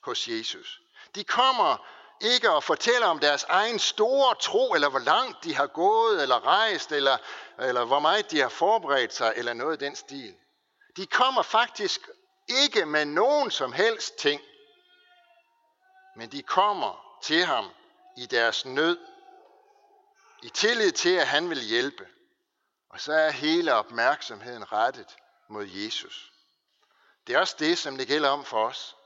hos 0.00 0.28
Jesus. 0.28 0.80
De 1.14 1.24
kommer 1.24 1.86
ikke 2.22 2.50
at 2.50 2.64
fortælle 2.64 3.06
om 3.06 3.18
deres 3.18 3.44
egen 3.44 3.78
store 3.78 4.34
tro, 4.34 4.74
eller 4.74 4.88
hvor 4.88 4.98
langt 4.98 5.44
de 5.44 5.54
har 5.54 5.66
gået, 5.66 6.22
eller 6.22 6.46
rejst, 6.46 6.92
eller, 6.92 7.16
eller 7.58 7.84
hvor 7.84 7.98
meget 7.98 8.30
de 8.30 8.40
har 8.40 8.48
forberedt 8.48 9.14
sig, 9.14 9.32
eller 9.36 9.52
noget 9.52 9.82
i 9.82 9.84
den 9.84 9.96
stil. 9.96 10.34
De 10.96 11.06
kommer 11.06 11.42
faktisk 11.42 12.08
ikke 12.48 12.86
med 12.86 13.04
nogen 13.04 13.50
som 13.50 13.72
helst 13.72 14.16
ting, 14.16 14.40
men 16.16 16.32
de 16.32 16.42
kommer 16.42 17.18
til 17.22 17.44
ham 17.44 17.70
i 18.16 18.26
deres 18.26 18.64
nød, 18.64 18.98
i 20.42 20.48
tillid 20.48 20.92
til, 20.92 21.14
at 21.16 21.26
han 21.26 21.50
vil 21.50 21.60
hjælpe. 21.60 22.06
Og 22.90 23.00
så 23.00 23.12
er 23.12 23.30
hele 23.30 23.74
opmærksomheden 23.74 24.72
rettet 24.72 25.16
mod 25.48 25.66
Jesus. 25.66 26.32
Det 27.26 27.34
er 27.34 27.38
også 27.38 27.56
det, 27.58 27.78
som 27.78 27.96
det 27.96 28.06
gælder 28.08 28.28
om 28.28 28.44
for 28.44 28.66
os. 28.66 28.96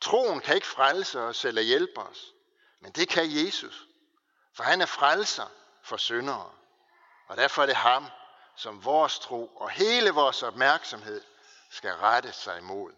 Troen 0.00 0.40
kan 0.40 0.54
ikke 0.54 0.66
frelse 0.66 1.20
os 1.20 1.44
eller 1.44 1.62
hjælpe 1.62 2.00
os. 2.00 2.32
Men 2.80 2.92
det 2.92 3.08
kan 3.08 3.24
Jesus, 3.46 3.86
for 4.56 4.62
han 4.62 4.80
er 4.80 4.86
frelser 4.86 5.46
for 5.82 5.96
syndere. 5.96 6.50
Og 7.26 7.36
derfor 7.36 7.62
er 7.62 7.66
det 7.66 7.76
ham, 7.76 8.06
som 8.56 8.84
vores 8.84 9.18
tro 9.18 9.46
og 9.46 9.70
hele 9.70 10.10
vores 10.10 10.42
opmærksomhed 10.42 11.22
skal 11.70 11.92
rette 11.92 12.32
sig 12.32 12.58
imod. 12.58 12.92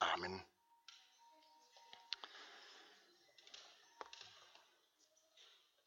Amen. 0.00 0.42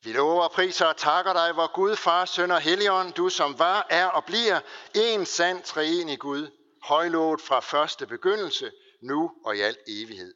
Vi 0.03 0.13
lover, 0.13 0.47
priser 0.47 0.85
og 0.85 0.97
takker 0.97 1.33
dig, 1.33 1.53
hvor 1.53 1.73
Gud, 1.73 1.95
Far, 1.95 2.25
Søn 2.25 2.51
og 2.51 2.61
Helligånd, 2.61 3.13
du 3.13 3.29
som 3.29 3.59
var, 3.59 3.87
er 3.89 4.07
og 4.07 4.25
bliver 4.25 4.59
en 4.95 5.25
sand 5.25 5.63
treenig 5.63 6.19
Gud, 6.19 6.51
højlovet 6.83 7.41
fra 7.41 7.59
første 7.59 8.07
begyndelse, 8.07 8.71
nu 9.01 9.31
og 9.45 9.57
i 9.57 9.61
al 9.61 9.77
evighed. 9.87 10.33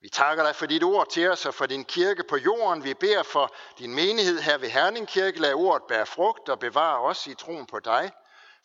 Vi 0.00 0.08
takker 0.08 0.44
dig 0.44 0.56
for 0.56 0.66
dit 0.66 0.82
ord 0.82 1.10
til 1.10 1.30
os 1.30 1.46
og 1.46 1.54
for 1.54 1.66
din 1.66 1.84
kirke 1.84 2.24
på 2.24 2.36
jorden. 2.36 2.84
Vi 2.84 2.94
beder 2.94 3.22
for 3.22 3.54
din 3.78 3.94
menighed 3.94 4.40
her 4.40 4.58
ved 4.58 4.68
Herning 4.68 5.08
Kirke. 5.08 5.40
Lad 5.40 5.54
ordet 5.54 5.82
bære 5.88 6.06
frugt 6.06 6.48
og 6.48 6.58
bevare 6.58 7.00
os 7.00 7.26
i 7.26 7.34
troen 7.34 7.66
på 7.66 7.80
dig. 7.80 8.12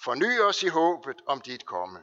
Forny 0.03 0.39
os 0.39 0.63
i 0.63 0.67
håbet 0.67 1.15
om 1.27 1.41
dit 1.41 1.65
komme. 1.65 1.99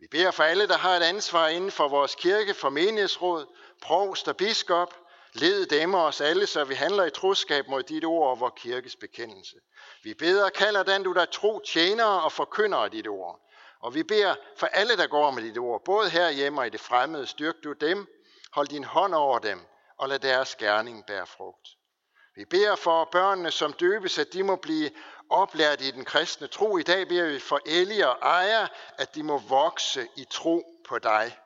Vi 0.00 0.06
beder 0.10 0.30
for 0.30 0.42
alle, 0.42 0.68
der 0.68 0.76
har 0.76 0.96
et 0.96 1.02
ansvar 1.02 1.48
inden 1.48 1.70
for 1.70 1.88
vores 1.88 2.14
kirke, 2.14 2.54
for 2.54 2.68
menighedsråd, 2.68 3.46
provst 3.82 4.28
og 4.28 4.36
biskop. 4.36 4.94
Led 5.34 5.66
dem 5.66 5.94
og 5.94 6.04
os 6.04 6.20
alle, 6.20 6.46
så 6.46 6.64
vi 6.64 6.74
handler 6.74 7.04
i 7.04 7.10
troskab 7.10 7.68
mod 7.68 7.82
dit 7.82 8.04
ord 8.04 8.30
og 8.30 8.40
vores 8.40 8.52
kirkes 8.56 8.96
bekendelse. 8.96 9.56
Vi 10.02 10.14
beder 10.14 10.44
og 10.44 10.52
kalder 10.52 10.82
den, 10.82 11.02
du 11.02 11.12
der 11.12 11.24
tro 11.24 11.60
tjenere 11.60 12.22
og 12.22 12.32
forkynder 12.32 12.78
af 12.78 12.90
dit 12.90 13.08
ord. 13.08 13.40
Og 13.80 13.94
vi 13.94 14.02
beder 14.02 14.34
for 14.56 14.66
alle, 14.66 14.96
der 14.96 15.06
går 15.06 15.30
med 15.30 15.42
dit 15.42 15.58
ord, 15.58 15.84
både 15.84 16.10
her 16.10 16.30
hjemme 16.30 16.60
og 16.60 16.66
i 16.66 16.70
det 16.70 16.80
fremmede, 16.80 17.26
styrk 17.26 17.54
du 17.64 17.72
dem, 17.72 18.08
Hold 18.52 18.68
din 18.68 18.84
hånd 18.84 19.14
over 19.14 19.38
dem, 19.38 19.60
og 19.98 20.08
lad 20.08 20.18
deres 20.18 20.54
gerning 20.56 21.06
bære 21.06 21.26
frugt. 21.26 21.68
Vi 22.36 22.44
beder 22.44 22.76
for 22.76 23.04
børnene, 23.04 23.50
som 23.50 23.72
døbes, 23.72 24.18
at 24.18 24.32
de 24.32 24.42
må 24.42 24.56
blive 24.56 24.90
oplært 25.30 25.80
i 25.80 25.90
den 25.90 26.04
kristne 26.04 26.46
tro. 26.46 26.78
I 26.78 26.82
dag 26.82 27.08
beder 27.08 27.28
vi 27.28 27.38
for 27.38 27.60
Elie 27.66 28.08
og 28.08 28.18
Ejer, 28.22 28.66
at 28.98 29.14
de 29.14 29.22
må 29.22 29.38
vokse 29.38 30.08
i 30.16 30.24
tro 30.30 30.64
på 30.88 30.98
dig. 30.98 31.38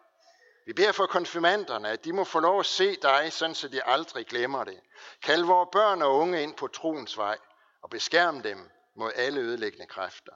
Vi 0.67 0.73
beder 0.73 0.93
for 0.93 1.07
konfirmanderne, 1.07 1.89
at 1.89 2.05
de 2.05 2.13
må 2.13 2.25
få 2.25 2.41
lov 2.41 2.61
at 2.61 2.67
se 2.67 2.97
dig, 2.97 3.33
sådan 3.33 3.55
så 3.55 3.69
de 3.69 3.85
aldrig 3.85 4.27
glemmer 4.27 4.65
det. 4.65 4.81
Kald 5.23 5.45
vores 5.45 5.69
børn 5.73 6.03
og 6.03 6.17
unge 6.17 6.43
ind 6.43 6.55
på 6.55 6.67
troens 6.67 7.17
vej, 7.17 7.39
og 7.83 7.91
beskærm 7.91 8.43
dem 8.43 8.71
mod 8.97 9.13
alle 9.15 9.41
ødelæggende 9.41 9.87
kræfter. 9.87 10.33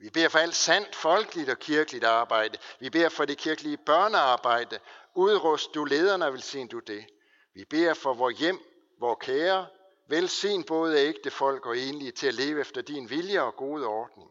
Vi 0.00 0.10
beder 0.10 0.28
for 0.28 0.38
alt 0.38 0.54
sandt 0.54 0.96
folkeligt 0.96 1.50
og 1.50 1.58
kirkeligt 1.58 2.04
arbejde. 2.04 2.58
Vi 2.80 2.90
beder 2.90 3.08
for 3.08 3.24
det 3.24 3.38
kirkelige 3.38 3.76
børnearbejde 3.76 4.78
Udrust 5.14 5.74
du 5.74 5.84
lederne 5.84 6.26
og 6.26 6.32
velsign 6.32 6.68
du 6.68 6.78
det. 6.78 7.06
Vi 7.54 7.64
beder 7.64 7.94
for 7.94 8.14
vor 8.14 8.30
hjem, 8.30 8.60
vor 9.00 9.14
kære, 9.14 9.66
velsign 10.08 10.64
både 10.64 10.98
ægte 10.98 11.30
folk 11.30 11.66
og 11.66 11.78
enlige 11.78 12.12
til 12.12 12.26
at 12.26 12.34
leve 12.34 12.60
efter 12.60 12.82
din 12.82 13.10
vilje 13.10 13.42
og 13.42 13.54
gode 13.56 13.86
ordning. 13.86 14.30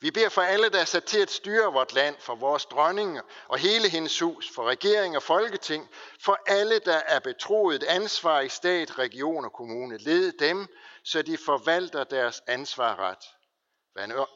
Vi 0.00 0.10
beder 0.10 0.28
for 0.28 0.42
alle, 0.42 0.68
der 0.68 0.80
er 0.80 0.84
sat 0.84 1.04
til 1.04 1.18
at 1.18 1.30
styre 1.30 1.72
vort 1.72 1.92
land, 1.94 2.16
for 2.18 2.34
vores 2.34 2.64
dronning 2.64 3.20
og 3.48 3.58
hele 3.58 3.88
hendes 3.88 4.18
hus, 4.18 4.50
for 4.54 4.64
regering 4.64 5.16
og 5.16 5.22
folketing, 5.22 5.88
for 6.24 6.38
alle, 6.46 6.78
der 6.78 7.00
er 7.06 7.18
betroet 7.18 7.82
ansvar 7.82 8.40
i 8.40 8.48
stat, 8.48 8.98
region 8.98 9.44
og 9.44 9.52
kommune. 9.52 9.98
Led 9.98 10.32
dem, 10.32 10.66
så 11.04 11.22
de 11.22 11.38
forvalter 11.38 12.04
deres 12.04 12.42
ansvar 12.46 12.96
ret. 12.98 13.39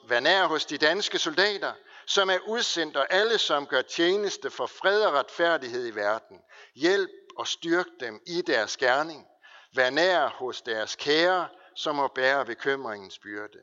Vær 0.08 0.20
nær 0.20 0.46
hos 0.46 0.64
de 0.64 0.78
danske 0.78 1.18
soldater, 1.18 1.72
som 2.06 2.30
er 2.30 2.38
udsendt, 2.46 2.96
og 2.96 3.06
alle, 3.10 3.38
som 3.38 3.66
gør 3.66 3.82
tjeneste 3.82 4.50
for 4.50 4.66
fred 4.66 5.02
og 5.02 5.12
retfærdighed 5.12 5.86
i 5.86 5.94
verden. 5.94 6.40
Hjælp 6.74 7.10
og 7.36 7.46
styrk 7.46 7.86
dem 8.00 8.20
i 8.26 8.42
deres 8.42 8.76
gerning. 8.76 9.26
Vær 9.74 9.90
nær 9.90 10.28
hos 10.28 10.62
deres 10.62 10.96
kære, 10.96 11.48
som 11.76 11.96
må 11.96 12.08
bære 12.08 12.44
bekymringens 12.44 13.18
byrde. 13.18 13.58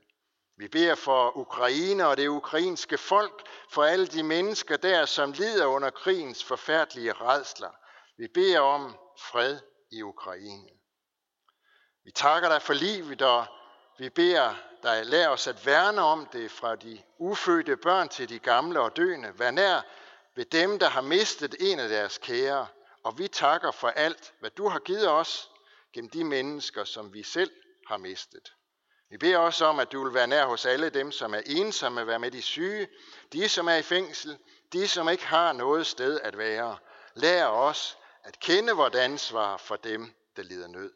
Vi 0.57 0.67
beder 0.67 0.95
for 0.95 1.37
Ukraine 1.37 2.07
og 2.07 2.17
det 2.17 2.27
ukrainske 2.27 2.97
folk, 2.97 3.47
for 3.71 3.83
alle 3.83 4.07
de 4.07 4.23
mennesker 4.23 4.77
der, 4.77 5.05
som 5.05 5.31
lider 5.31 5.65
under 5.65 5.89
krigens 5.89 6.43
forfærdelige 6.43 7.13
redsler. 7.13 7.71
Vi 8.17 8.27
beder 8.33 8.59
om 8.59 8.97
fred 9.19 9.59
i 9.91 10.01
Ukraine. 10.01 10.69
Vi 12.03 12.11
takker 12.11 12.49
dig 12.49 12.61
for 12.61 12.73
livet, 12.73 13.21
og 13.21 13.45
vi 14.01 14.09
beder 14.09 14.55
dig, 14.83 15.05
lad 15.05 15.27
os 15.27 15.47
at 15.47 15.65
værne 15.65 16.01
om 16.01 16.25
det 16.25 16.51
fra 16.51 16.75
de 16.75 17.01
ufødte 17.17 17.77
børn 17.77 18.09
til 18.09 18.29
de 18.29 18.39
gamle 18.39 18.79
og 18.79 18.95
døende. 18.95 19.39
Vær 19.39 19.51
nær 19.51 19.81
ved 20.35 20.45
dem, 20.45 20.79
der 20.79 20.89
har 20.89 21.01
mistet 21.01 21.55
en 21.59 21.79
af 21.79 21.89
deres 21.89 22.17
kære, 22.17 22.67
og 23.03 23.17
vi 23.17 23.27
takker 23.27 23.71
for 23.71 23.87
alt, 23.87 24.33
hvad 24.39 24.49
du 24.49 24.67
har 24.67 24.79
givet 24.79 25.09
os 25.09 25.51
gennem 25.93 26.09
de 26.09 26.23
mennesker, 26.23 26.83
som 26.83 27.13
vi 27.13 27.23
selv 27.23 27.51
har 27.87 27.97
mistet. 27.97 28.53
Vi 29.09 29.17
beder 29.17 29.37
også 29.37 29.65
om, 29.65 29.79
at 29.79 29.91
du 29.91 30.03
vil 30.03 30.13
være 30.13 30.27
nær 30.27 30.45
hos 30.45 30.65
alle 30.65 30.89
dem, 30.89 31.11
som 31.11 31.33
er 31.33 31.41
ensomme, 31.45 32.07
være 32.07 32.19
med 32.19 32.31
de 32.31 32.41
syge, 32.41 32.87
de 33.33 33.49
som 33.49 33.67
er 33.67 33.75
i 33.75 33.81
fængsel, 33.81 34.37
de 34.73 34.87
som 34.87 35.09
ikke 35.09 35.25
har 35.25 35.53
noget 35.53 35.87
sted 35.87 36.19
at 36.19 36.37
være. 36.37 36.77
Lær 37.15 37.45
os 37.45 37.97
at 38.23 38.39
kende 38.39 38.73
vort 38.73 38.95
ansvar 38.95 39.57
for 39.57 39.75
dem, 39.75 40.13
der 40.35 40.43
lider 40.43 40.67
nød. 40.67 40.91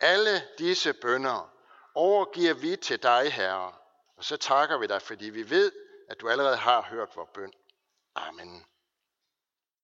Alle 0.00 0.42
disse 0.58 0.92
bønder 0.92 1.53
overgiver 1.94 2.54
vi 2.54 2.76
til 2.76 3.02
dig, 3.02 3.32
Herre, 3.32 3.72
og 4.16 4.24
så 4.24 4.36
takker 4.36 4.78
vi 4.78 4.86
dig, 4.86 5.02
fordi 5.02 5.30
vi 5.30 5.50
ved, 5.50 5.72
at 6.08 6.20
du 6.20 6.28
allerede 6.28 6.56
har 6.56 6.82
hørt 6.82 7.16
vores 7.16 7.30
bøn. 7.34 7.52
Amen. 8.14 8.64